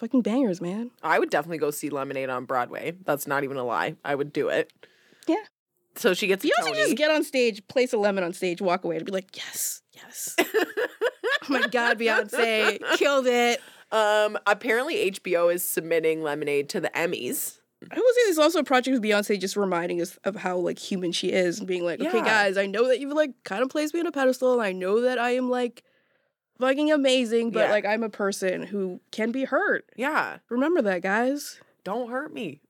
Fucking 0.00 0.22
bangers, 0.22 0.60
man. 0.62 0.90
I 1.02 1.18
would 1.18 1.28
definitely 1.28 1.58
go 1.58 1.70
see 1.70 1.90
Lemonade 1.90 2.30
on 2.30 2.46
Broadway. 2.46 2.94
That's 3.04 3.26
not 3.26 3.44
even 3.44 3.58
a 3.58 3.64
lie. 3.64 3.96
I 4.02 4.14
would 4.14 4.32
do 4.32 4.48
it. 4.48 4.72
Yeah. 5.28 5.36
So 5.96 6.14
she 6.14 6.26
gets 6.26 6.42
a 6.42 6.48
Beyonce 6.48 6.64
Tony. 6.64 6.76
just 6.78 6.96
get 6.96 7.10
on 7.10 7.22
stage, 7.22 7.66
place 7.68 7.92
a 7.92 7.98
lemon 7.98 8.24
on 8.24 8.32
stage, 8.32 8.62
walk 8.62 8.84
away, 8.84 8.96
and 8.96 9.04
be 9.04 9.12
like, 9.12 9.36
yes, 9.36 9.82
yes. 9.92 10.36
oh 10.40 10.64
my 11.50 11.66
God, 11.70 11.98
Beyonce 11.98 12.78
killed 12.96 13.26
it. 13.26 13.60
um, 13.92 14.38
apparently 14.46 15.10
HBO 15.10 15.52
is 15.52 15.62
submitting 15.68 16.22
Lemonade 16.22 16.70
to 16.70 16.80
the 16.80 16.88
Emmys. 16.90 17.58
I 17.90 17.96
will 17.96 18.12
say 18.14 18.20
there's 18.26 18.38
also 18.38 18.60
a 18.60 18.64
project 18.64 18.94
with 18.94 19.02
Beyonce 19.02 19.38
just 19.38 19.56
reminding 19.56 20.00
us 20.00 20.18
of 20.24 20.36
how 20.36 20.56
like 20.58 20.78
human 20.78 21.12
she 21.12 21.30
is 21.32 21.58
and 21.58 21.68
being 21.68 21.84
like, 21.84 22.00
okay, 22.00 22.18
Yeah. 22.18 22.24
guys, 22.24 22.56
I 22.56 22.64
know 22.66 22.88
that 22.88 23.00
you've 23.00 23.12
like 23.12 23.32
kind 23.44 23.62
of 23.62 23.68
placed 23.68 23.92
me 23.92 24.00
on 24.00 24.06
a 24.06 24.12
pedestal 24.12 24.52
and 24.54 24.62
I 24.62 24.72
know 24.72 25.02
that 25.02 25.18
I 25.18 25.30
am 25.32 25.50
like 25.50 25.82
fucking 26.60 26.92
amazing, 26.92 27.50
but 27.50 27.60
Yeah. 27.66 27.70
like 27.70 27.84
I'm 27.84 28.02
a 28.02 28.08
person 28.10 28.62
who 28.62 29.00
can 29.10 29.32
be 29.32 29.44
hurt. 29.44 29.86
Yeah, 29.96 30.38
Remember 30.48 30.82
that, 30.82 31.02
guys. 31.02 31.60
don't 31.84 32.10
hurt 32.10 32.32
me. 32.32 32.60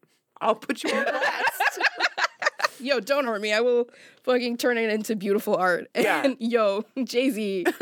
I'll 0.40 0.54
put 0.54 0.82
you 0.84 0.90
on 0.94 1.04
blast. 1.04 1.78
Yo, 2.80 2.98
don't 2.98 3.26
hurt 3.26 3.42
me. 3.42 3.52
I 3.52 3.60
will 3.60 3.90
fucking 4.22 4.56
turn 4.56 4.78
it 4.78 4.88
into 4.88 5.14
beautiful 5.14 5.54
art. 5.54 5.88
Yeah. 5.94 6.22
And 6.24 6.36
yo, 6.40 6.86
Jay 7.04 7.28
Z. 7.28 7.66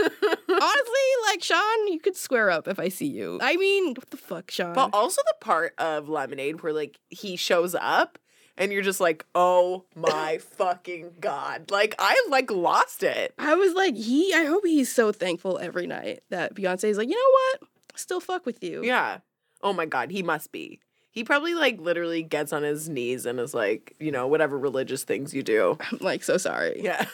Honestly, 0.49 1.07
like 1.29 1.43
Sean, 1.43 1.87
you 1.89 2.01
could 2.03 2.17
square 2.17 2.51
up 2.51 2.67
if 2.67 2.81
I 2.81 2.89
see 2.89 3.07
you. 3.07 3.39
I 3.41 3.57
mean, 3.57 3.95
what 3.95 4.11
the 4.11 4.17
fuck, 4.17 4.51
Sean? 4.51 4.73
but 4.75 4.91
also 4.93 5.23
the 5.27 5.35
part 5.45 5.75
of 5.79 6.09
Lemonade 6.09 6.63
where 6.63 6.73
like 6.73 6.99
he 7.11 7.37
shows 7.37 7.77
up 7.81 8.19
and 8.59 8.73
you're 8.73 8.83
just 8.83 9.01
like, 9.01 9.25
oh 9.35 9.85
my 9.95 10.39
fucking 10.57 11.13
god! 11.21 11.71
Like 11.71 11.95
I 11.99 12.23
like 12.29 12.51
lost 12.51 13.03
it. 13.03 13.33
I 13.39 13.55
was 13.55 13.73
like, 13.75 13.97
he. 13.97 14.35
I 14.35 14.45
hope 14.45 14.67
he's 14.67 14.93
so 14.93 15.13
thankful 15.13 15.59
every 15.59 15.87
night 15.87 16.21
that 16.29 16.55
Beyonce's 16.55 16.99
like, 16.99 17.09
you 17.09 17.15
know 17.15 17.61
what? 17.61 17.71
Still 17.99 18.21
fuck 18.21 18.45
with 18.45 18.63
you. 18.63 18.85
Yeah. 18.85 19.19
Oh 19.63 19.73
my 19.73 19.87
god, 19.87 20.11
he 20.11 20.23
must 20.23 20.53
be. 20.53 20.81
He 21.11 21.25
probably 21.25 21.55
like 21.55 21.81
literally 21.81 22.23
gets 22.23 22.53
on 22.53 22.63
his 22.63 22.89
knees 22.89 23.27
and 23.27 23.41
is 23.41 23.55
like, 23.55 23.97
you 23.99 24.13
know, 24.13 24.27
whatever 24.27 24.59
religious 24.59 25.03
things 25.05 25.35
you 25.35 25.43
do. 25.43 25.77
I'm 25.81 25.99
like, 26.01 26.23
so 26.23 26.37
sorry. 26.37 26.81
Yeah. 26.81 27.07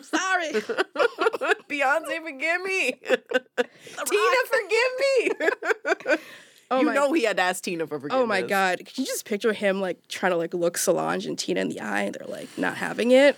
Sorry. 0.00 0.52
Beyonce, 1.70 2.22
forgive 2.22 2.62
me. 2.62 2.92
Tina, 4.06 4.42
forgive 4.48 4.92
me. 4.98 6.16
Oh 6.72 6.80
you 6.80 6.86
my, 6.86 6.94
know 6.94 7.12
he 7.12 7.24
had 7.24 7.36
to 7.36 7.42
ask 7.42 7.62
Tina 7.62 7.86
for 7.86 8.00
forgiveness. 8.00 8.22
Oh 8.22 8.26
my 8.26 8.40
god. 8.42 8.78
Could 8.78 8.96
you 8.98 9.04
just 9.04 9.26
picture 9.26 9.52
him 9.52 9.80
like 9.80 10.08
trying 10.08 10.32
to 10.32 10.38
like 10.38 10.54
look 10.54 10.78
Solange 10.78 11.26
and 11.26 11.38
Tina 11.38 11.60
in 11.60 11.68
the 11.68 11.80
eye 11.80 12.00
and 12.02 12.14
they're 12.14 12.26
like 12.26 12.48
not 12.56 12.76
having 12.78 13.10
it? 13.12 13.36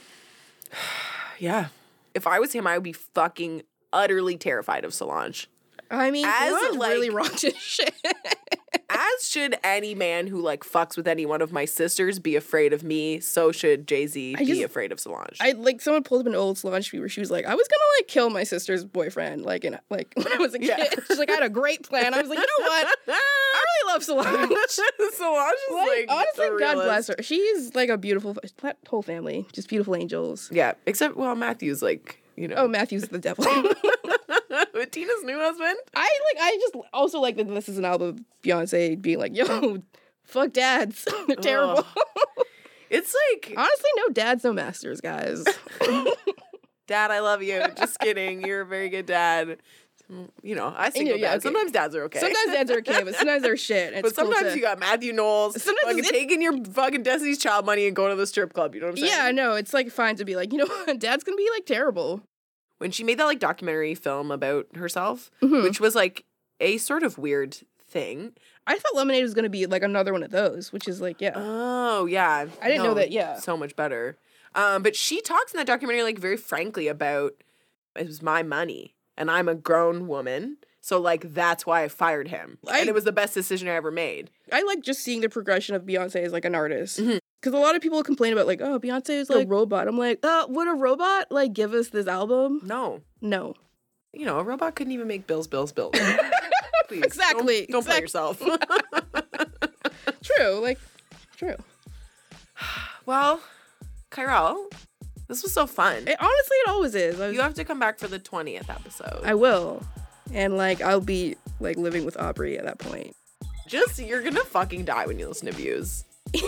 Yeah. 1.41 1.67
If 2.15 2.29
I 2.29 2.39
was 2.39 2.53
him, 2.53 2.65
I 2.65 2.75
would 2.79 2.85
be 2.85 2.93
fucking 2.93 3.63
utterly 3.93 4.37
terrified 4.37 4.85
of 4.85 4.95
Solange. 4.95 5.49
I 5.91 6.13
mean, 6.13 6.25
As, 6.27 6.51
Solange 6.51 6.79
really 6.79 7.11
like- 7.11 7.25
rocked 7.25 7.43
his 7.43 7.57
shit. 7.59 7.93
As 8.95 9.29
should 9.29 9.57
any 9.65 9.95
man 9.95 10.27
who 10.29 10.41
like 10.41 10.63
fucks 10.65 10.97
with 10.97 11.07
any 11.09 11.27
one 11.27 11.43
of 11.43 11.53
my 11.53 11.65
sisters 11.65 12.19
be 12.19 12.37
afraid 12.37 12.73
of 12.73 12.83
me, 12.85 13.21
so 13.21 13.51
should 13.53 13.87
Jay 13.89 14.07
Z 14.07 14.37
be 14.37 14.45
just- 14.45 14.63
afraid 14.63 14.93
of 14.93 15.01
Solange. 15.01 15.37
I 15.41 15.53
like 15.53 15.81
someone 15.81 16.03
pulled 16.05 16.23
up 16.23 16.27
an 16.27 16.35
old 16.35 16.59
Solange 16.59 16.89
tweet 16.89 17.01
where 17.03 17.09
she 17.09 17.21
was 17.21 17.31
like, 17.31 17.45
I 17.45 17.55
was 17.55 17.67
gonna 17.69 17.99
like 17.99 18.09
kill 18.09 18.31
my 18.31 18.45
sister's 18.45 18.85
boyfriend, 18.85 19.43
like 19.45 19.65
in 19.65 19.79
like 19.91 20.13
when 20.17 20.33
I 20.33 20.37
was 20.37 20.55
a 20.55 20.59
kid. 20.59 20.69
Yeah. 20.79 20.85
She's 21.09 21.19
like, 21.19 21.31
I 21.31 21.35
had 21.35 21.43
a 21.43 21.49
great 21.51 21.83
plan. 21.89 22.15
I 22.15 22.21
was 22.21 22.29
like, 22.31 22.39
you 22.39 22.47
know 22.47 22.67
what? 22.69 22.99
I 23.09 23.13
really 23.65 23.93
love 23.93 24.03
Solange. 24.05 24.53
Solange 25.15 25.53
is 25.55 25.75
Like, 25.75 25.89
like, 25.89 26.07
honestly, 26.11 26.59
God 26.59 26.75
bless 26.75 27.09
her. 27.09 27.17
She's 27.21 27.75
like 27.75 27.89
a 27.89 27.99
beautiful 27.99 28.37
that 28.63 28.79
whole 28.89 29.03
family, 29.03 29.47
just 29.53 29.69
beautiful 29.69 29.97
angels. 29.97 30.49
Yeah, 30.53 30.75
except 30.87 31.17
well, 31.17 31.35
Matthew's 31.35 31.83
like 31.83 32.21
you 32.37 32.49
know. 32.49 32.57
Oh, 32.57 32.69
Matthew's 32.69 33.09
the 33.09 33.19
devil. 33.19 33.45
with 34.75 34.91
Tina's 34.91 35.23
new 35.25 35.39
husband. 35.39 35.77
I 35.95 36.19
like. 36.35 36.43
I 36.43 36.59
just 36.61 36.75
also 36.93 37.21
like 37.21 37.37
that 37.37 37.49
this 37.49 37.69
is 37.69 37.79
an 37.79 37.85
album 37.85 38.09
of 38.09 38.21
Beyonce 38.43 39.01
being 39.01 39.19
like, 39.19 39.35
"Yo, 39.37 39.79
fuck 40.25 40.53
dads, 40.53 41.07
they're 41.27 41.37
terrible." 41.37 41.85
It's 42.91 43.13
like, 43.33 43.53
Honestly, 43.57 43.91
no 43.97 44.09
dads, 44.13 44.45
no 44.45 44.53
masters, 44.53 45.01
guys. 45.01 45.43
Dad, 46.87 47.11
I 47.11 47.21
love 47.21 47.43
you. 47.43 47.61
Just 47.77 47.99
kidding. 47.99 48.45
You're 48.47 48.61
a 48.61 48.67
very 48.67 48.89
good 48.89 49.07
dad. 49.07 49.57
You 50.43 50.55
know, 50.55 50.73
I 50.77 50.91
single 50.91 51.17
yeah, 51.17 51.29
dad. 51.29 51.35
okay. 51.39 51.43
Sometimes 51.43 51.73
dads 51.73 51.97
are 51.97 52.05
okay. 52.05 52.21
Sometimes 52.21 52.53
dads 52.53 52.71
are 52.71 52.79
okay, 52.79 53.03
but 53.03 53.15
sometimes 53.17 53.43
they're 53.43 53.57
shit. 53.57 53.95
and 53.95 54.03
but 54.03 54.11
it's 54.11 54.19
cool 54.19 54.27
sometimes 54.31 54.53
to- 54.53 54.59
you 54.59 54.63
got 54.65 54.79
Matthew 54.79 55.13
Knowles 55.15 55.61
Sometimes 55.61 55.81
fucking 55.83 55.99
it's- 56.01 56.13
taking 56.13 56.43
your 56.43 56.63
fucking 56.67 57.03
Destiny's 57.03 57.39
Child 57.39 57.65
money 57.67 57.87
and 57.87 57.97
going 57.97 58.11
to 58.11 58.17
the 58.17 58.27
strip 58.27 58.53
club. 58.53 58.75
You 58.75 58.83
know 58.83 58.89
what 58.89 58.93
I'm 58.93 58.97
saying? 58.99 59.13
Yeah, 59.13 59.25
I 59.25 59.33
know. 59.33 59.55
It's 59.55 59.73
like 59.73 59.91
fine 59.91 60.17
to 60.17 60.25
be 60.27 60.37
like, 60.37 60.53
you 60.53 60.59
know 60.59 60.67
what, 60.67 60.99
dad's 61.01 61.25
gonna 61.25 61.37
be 61.39 61.49
like 61.53 61.65
terrible. 61.65 62.21
When 62.79 62.91
she 62.91 63.05
made 63.05 63.19
that 63.19 63.25
like 63.27 63.39
documentary 63.39 63.95
film 63.95 64.31
about 64.31 64.67
herself, 64.77 65.31
Mhm. 65.43 65.63
which 65.63 65.81
was 65.81 65.95
like 65.95 66.25
a 66.61 66.77
sort 66.79 67.03
of 67.03 67.19
weird 67.19 67.59
thing. 67.89 68.33
I 68.67 68.77
thought 68.79 68.95
Lemonade 68.97 69.23
was 69.23 69.35
gonna 69.35 69.49
be 69.49 69.67
like 69.67 69.83
another 69.83 70.13
one 70.13 70.23
of 70.23 70.31
those, 70.31 70.73
which 70.73 70.89
is 70.89 71.01
like, 71.01 71.21
yeah. 71.21 71.33
Oh 71.37 72.07
yeah, 72.07 72.47
I 72.63 72.69
didn't 72.69 72.85
know 72.85 72.95
that, 72.95 73.11
yeah. 73.11 73.37
so 73.39 73.57
much 73.57 73.77
better. 73.77 74.17
Um, 74.55 74.83
but 74.83 74.95
she 74.97 75.21
talks 75.21 75.53
in 75.53 75.59
that 75.59 75.67
documentary 75.67 76.03
like 76.03 76.19
very 76.19 76.37
frankly 76.37 76.89
about 76.89 77.33
it 77.97 78.07
was 78.07 78.23
my 78.23 78.43
money 78.43 78.95
and 79.17 79.31
I'm 79.31 79.49
a 79.49 79.55
grown 79.55 80.09
woman, 80.09 80.57
so 80.81 81.01
like 81.01 81.33
that's 81.35 81.65
why 81.67 81.83
I 81.85 81.89
fired 81.89 82.29
him, 82.29 82.59
I- 82.69 82.81
and 82.81 82.89
it 82.89 82.95
was 82.95 83.05
the 83.05 83.13
best 83.13 83.35
decision 83.35 83.69
I 83.69 83.73
ever 83.73 83.91
made. 83.93 84.31
I 84.53 84.63
like 84.63 84.83
just 84.83 85.01
seeing 85.03 85.21
the 85.21 85.29
progression 85.29 85.75
of 85.77 85.83
Beyonce 85.83 86.17
as 86.25 86.33
like 86.33 86.45
an 86.45 86.55
artist. 86.57 86.99
Mhm. 87.01 87.19
Because 87.45 87.59
a 87.59 87.61
lot 87.63 87.77
of 87.77 87.83
people 87.83 88.03
complain 88.03 88.33
about 88.33 88.47
like, 88.47 88.63
oh, 88.63 88.81
Beyonce 88.81 89.11
is 89.11 89.29
like 89.29 89.45
a 89.45 89.49
robot. 89.51 89.87
I'm 89.87 89.99
like, 89.99 90.19
uh, 90.25 90.47
would 90.49 90.67
a 90.67 90.73
robot 90.73 91.27
like 91.31 91.53
give 91.53 91.75
us 91.75 91.91
this 91.91 92.07
album? 92.07 92.61
No, 92.65 93.03
No. 93.21 93.55
you 94.15 94.25
know 94.25 94.39
a 94.39 94.43
robot 94.43 94.75
couldn't 94.77 94.95
even 94.95 95.07
make 95.07 95.27
bills, 95.27 95.47
bills, 95.47 95.71
bills. 95.71 95.93
Please, 96.89 97.01
don't- 97.01 97.05
Exactly, 97.05 97.67
Don't, 97.71 97.85
play 97.85 97.99
exact- 97.99 98.41
yourself. 98.41 98.41
True. 100.23 100.61
Like, 100.61 100.79
true. 101.37 101.57
well, 103.07 103.41
Kyrell, 104.11 104.71
this 105.29 105.43
was 105.43 105.53
so 105.53 105.67
fun. 105.67 105.97
It, 106.09 106.17
honestly, 106.19 106.57
it 106.65 106.69
always 106.69 106.95
is. 106.95 107.19
Was- 107.19 107.35
You 107.35 107.41
have 107.43 107.55
to 107.55 107.65
come 107.65 107.79
back 107.79 107.99
for 107.99 108.09
the 108.09 108.19
twentieth 108.19 108.71
episode. 108.71 109.21
I 109.23 109.35
will. 109.35 109.83
And 110.33 110.57
like, 110.57 110.81
I'll 110.81 111.01
be 111.03 111.37
like 111.61 111.77
living 111.77 112.07
with 112.07 112.17
Aubrey 112.17 112.57
at 112.59 112.65
that 112.65 112.79
point. 112.79 113.15
Just 113.69 113.99
you're 113.99 114.23
gonna 114.23 114.45
fucking 114.45 114.87
die 114.87 115.07
when 115.07 115.19
you 115.19 115.29
listen 115.29 115.47
to 115.47 115.53
views. 115.53 116.05
I 116.35 116.41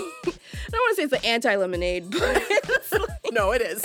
don't 0.70 0.80
want 0.80 0.90
to 0.90 0.94
say 0.96 1.02
it's 1.04 1.10
the 1.22 1.24
anti 1.26 1.54
lemonade, 1.56 2.10
but 2.10 2.20
like- 2.92 3.32
No, 3.32 3.52
it 3.52 3.62
is. 3.62 3.82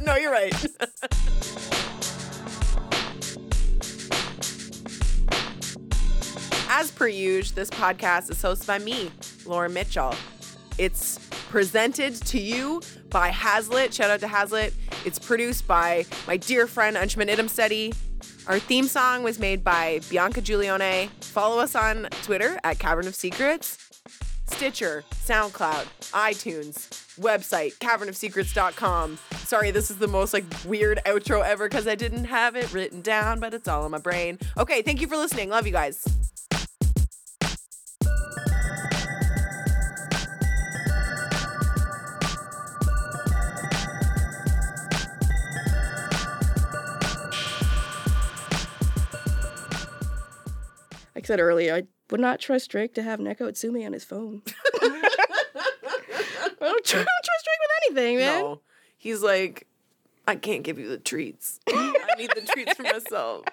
no, 0.00 0.16
you're 0.16 0.32
right. 0.32 0.52
As 6.68 6.90
per 6.90 7.06
usual, 7.06 7.54
this 7.54 7.70
podcast 7.70 8.30
is 8.30 8.42
hosted 8.42 8.66
by 8.66 8.78
me, 8.78 9.10
Lauren 9.46 9.72
Mitchell. 9.72 10.14
It's 10.78 11.18
presented 11.48 12.14
to 12.26 12.40
you 12.40 12.80
by 13.10 13.28
Hazlitt. 13.28 13.94
Shout 13.94 14.10
out 14.10 14.20
to 14.20 14.26
Hazlitt. 14.28 14.74
It's 15.04 15.18
produced 15.18 15.68
by 15.68 16.04
my 16.26 16.36
dear 16.36 16.66
friend 16.66 16.96
Anshuman 16.96 17.28
Idamsteady. 17.30 17.94
Our 18.48 18.58
theme 18.58 18.88
song 18.88 19.22
was 19.22 19.38
made 19.38 19.62
by 19.62 20.00
Bianca 20.10 20.42
Giulione. 20.42 21.10
Follow 21.20 21.60
us 21.60 21.74
on 21.76 22.08
Twitter 22.22 22.58
at 22.64 22.78
Cavern 22.78 23.06
of 23.06 23.14
Secrets. 23.14 23.83
Stitcher, 24.54 25.02
SoundCloud, 25.10 25.84
iTunes, 26.12 27.18
website, 27.18 27.76
cavernofsecrets.com. 27.78 29.18
Sorry, 29.38 29.72
this 29.72 29.90
is 29.90 29.98
the 29.98 30.06
most 30.06 30.32
like 30.32 30.44
weird 30.64 31.00
outro 31.06 31.44
ever 31.44 31.68
because 31.68 31.88
I 31.88 31.96
didn't 31.96 32.26
have 32.26 32.54
it 32.54 32.72
written 32.72 33.00
down, 33.00 33.40
but 33.40 33.52
it's 33.52 33.66
all 33.66 33.84
in 33.84 33.90
my 33.90 33.98
brain. 33.98 34.38
Okay, 34.56 34.80
thank 34.82 35.00
you 35.00 35.08
for 35.08 35.16
listening. 35.16 35.48
Love 35.48 35.66
you 35.66 35.72
guys. 35.72 36.06
I 51.16 51.22
said 51.26 51.40
earlier, 51.40 51.74
I 51.74 51.82
would 52.10 52.20
not 52.20 52.40
trust 52.40 52.70
Drake 52.70 52.94
to 52.94 53.02
have 53.02 53.18
Neko 53.20 53.40
Atsume 53.48 53.84
on 53.86 53.92
his 53.92 54.04
phone. 54.04 54.42
I 54.82 56.68
don't, 56.68 56.84
tr- 56.84 56.96
I 56.96 57.04
don't 57.04 57.24
trust 57.24 57.44
Drake 57.44 57.60
with 57.60 57.70
anything, 57.88 58.16
man. 58.18 58.42
No. 58.42 58.60
He's 58.96 59.22
like, 59.22 59.66
I 60.26 60.36
can't 60.36 60.62
give 60.62 60.78
you 60.78 60.88
the 60.88 60.98
treats. 60.98 61.60
I 61.68 61.92
need 62.16 62.30
the 62.34 62.42
treats 62.42 62.74
for 62.74 62.82
myself. 62.84 63.44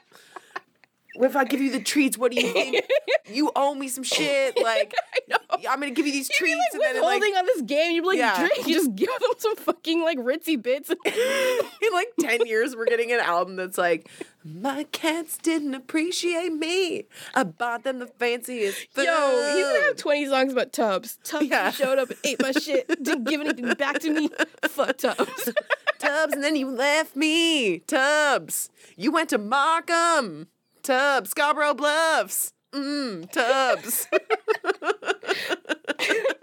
If 1.15 1.35
I 1.35 1.43
give 1.43 1.59
you 1.59 1.71
the 1.71 1.81
treats, 1.81 2.17
what 2.17 2.31
do 2.31 2.39
you 2.41 2.51
think? 2.53 2.85
You 3.29 3.49
owe 3.55 3.73
me 3.75 3.87
some 3.87 4.03
shit. 4.03 4.61
Like, 4.61 4.93
I 5.13 5.19
know. 5.29 5.37
I'm 5.69 5.79
gonna 5.79 5.91
give 5.91 6.05
you 6.05 6.11
these 6.11 6.27
You'd 6.29 6.45
be 6.47 6.51
treats, 6.51 6.59
like 6.73 6.73
and 6.73 6.95
then 6.97 7.01
like, 7.03 7.21
withholding 7.21 7.37
on 7.37 7.45
this 7.45 7.61
game. 7.61 7.91
You'd 7.93 8.01
be 8.01 8.07
like, 8.07 8.17
Yeah. 8.17 8.39
Drake, 8.39 8.65
just 8.67 8.93
give 8.95 9.07
them 9.07 9.31
some 9.37 9.55
fucking 9.55 10.01
like 10.01 10.17
ritzy 10.17 10.61
bits. 10.61 10.89
in 10.89 11.93
like 11.93 12.07
10 12.19 12.45
years 12.45 12.75
we're 12.75 12.87
getting 12.87 13.13
an 13.13 13.21
album 13.21 13.55
that's 13.55 13.77
like 13.77 14.09
my 14.43 14.85
cats 14.85 15.37
didn't 15.37 15.75
appreciate 15.75 16.53
me. 16.53 17.05
I 17.35 17.43
bought 17.43 17.83
them 17.83 17.99
the 17.99 18.07
fanciest 18.07 18.87
food. 18.91 19.05
Yo, 19.05 19.55
you 19.55 19.65
can 19.65 19.81
have 19.83 19.97
20 19.97 20.25
songs 20.27 20.53
about 20.53 20.73
Tubbs. 20.73 21.19
Tubbs 21.23 21.45
yeah. 21.45 21.69
showed 21.69 21.99
up 21.99 22.09
and 22.09 22.17
ate 22.23 22.41
my 22.41 22.51
shit, 22.51 22.87
didn't 23.03 23.25
give 23.25 23.41
anything 23.41 23.71
back 23.73 23.99
to 23.99 24.11
me. 24.11 24.29
Fuck 24.63 24.97
Tubbs. 24.97 25.53
Tubbs, 25.99 26.33
and 26.33 26.43
then 26.43 26.55
you 26.55 26.69
left 26.69 27.15
me. 27.15 27.79
Tubbs. 27.79 28.71
You 28.97 29.11
went 29.11 29.29
to 29.29 29.37
Markham. 29.37 30.47
Tubbs, 30.81 31.29
Scarborough 31.29 31.75
Bluffs. 31.75 32.53
Mmm, 32.73 33.31
Tubbs. 33.31 34.07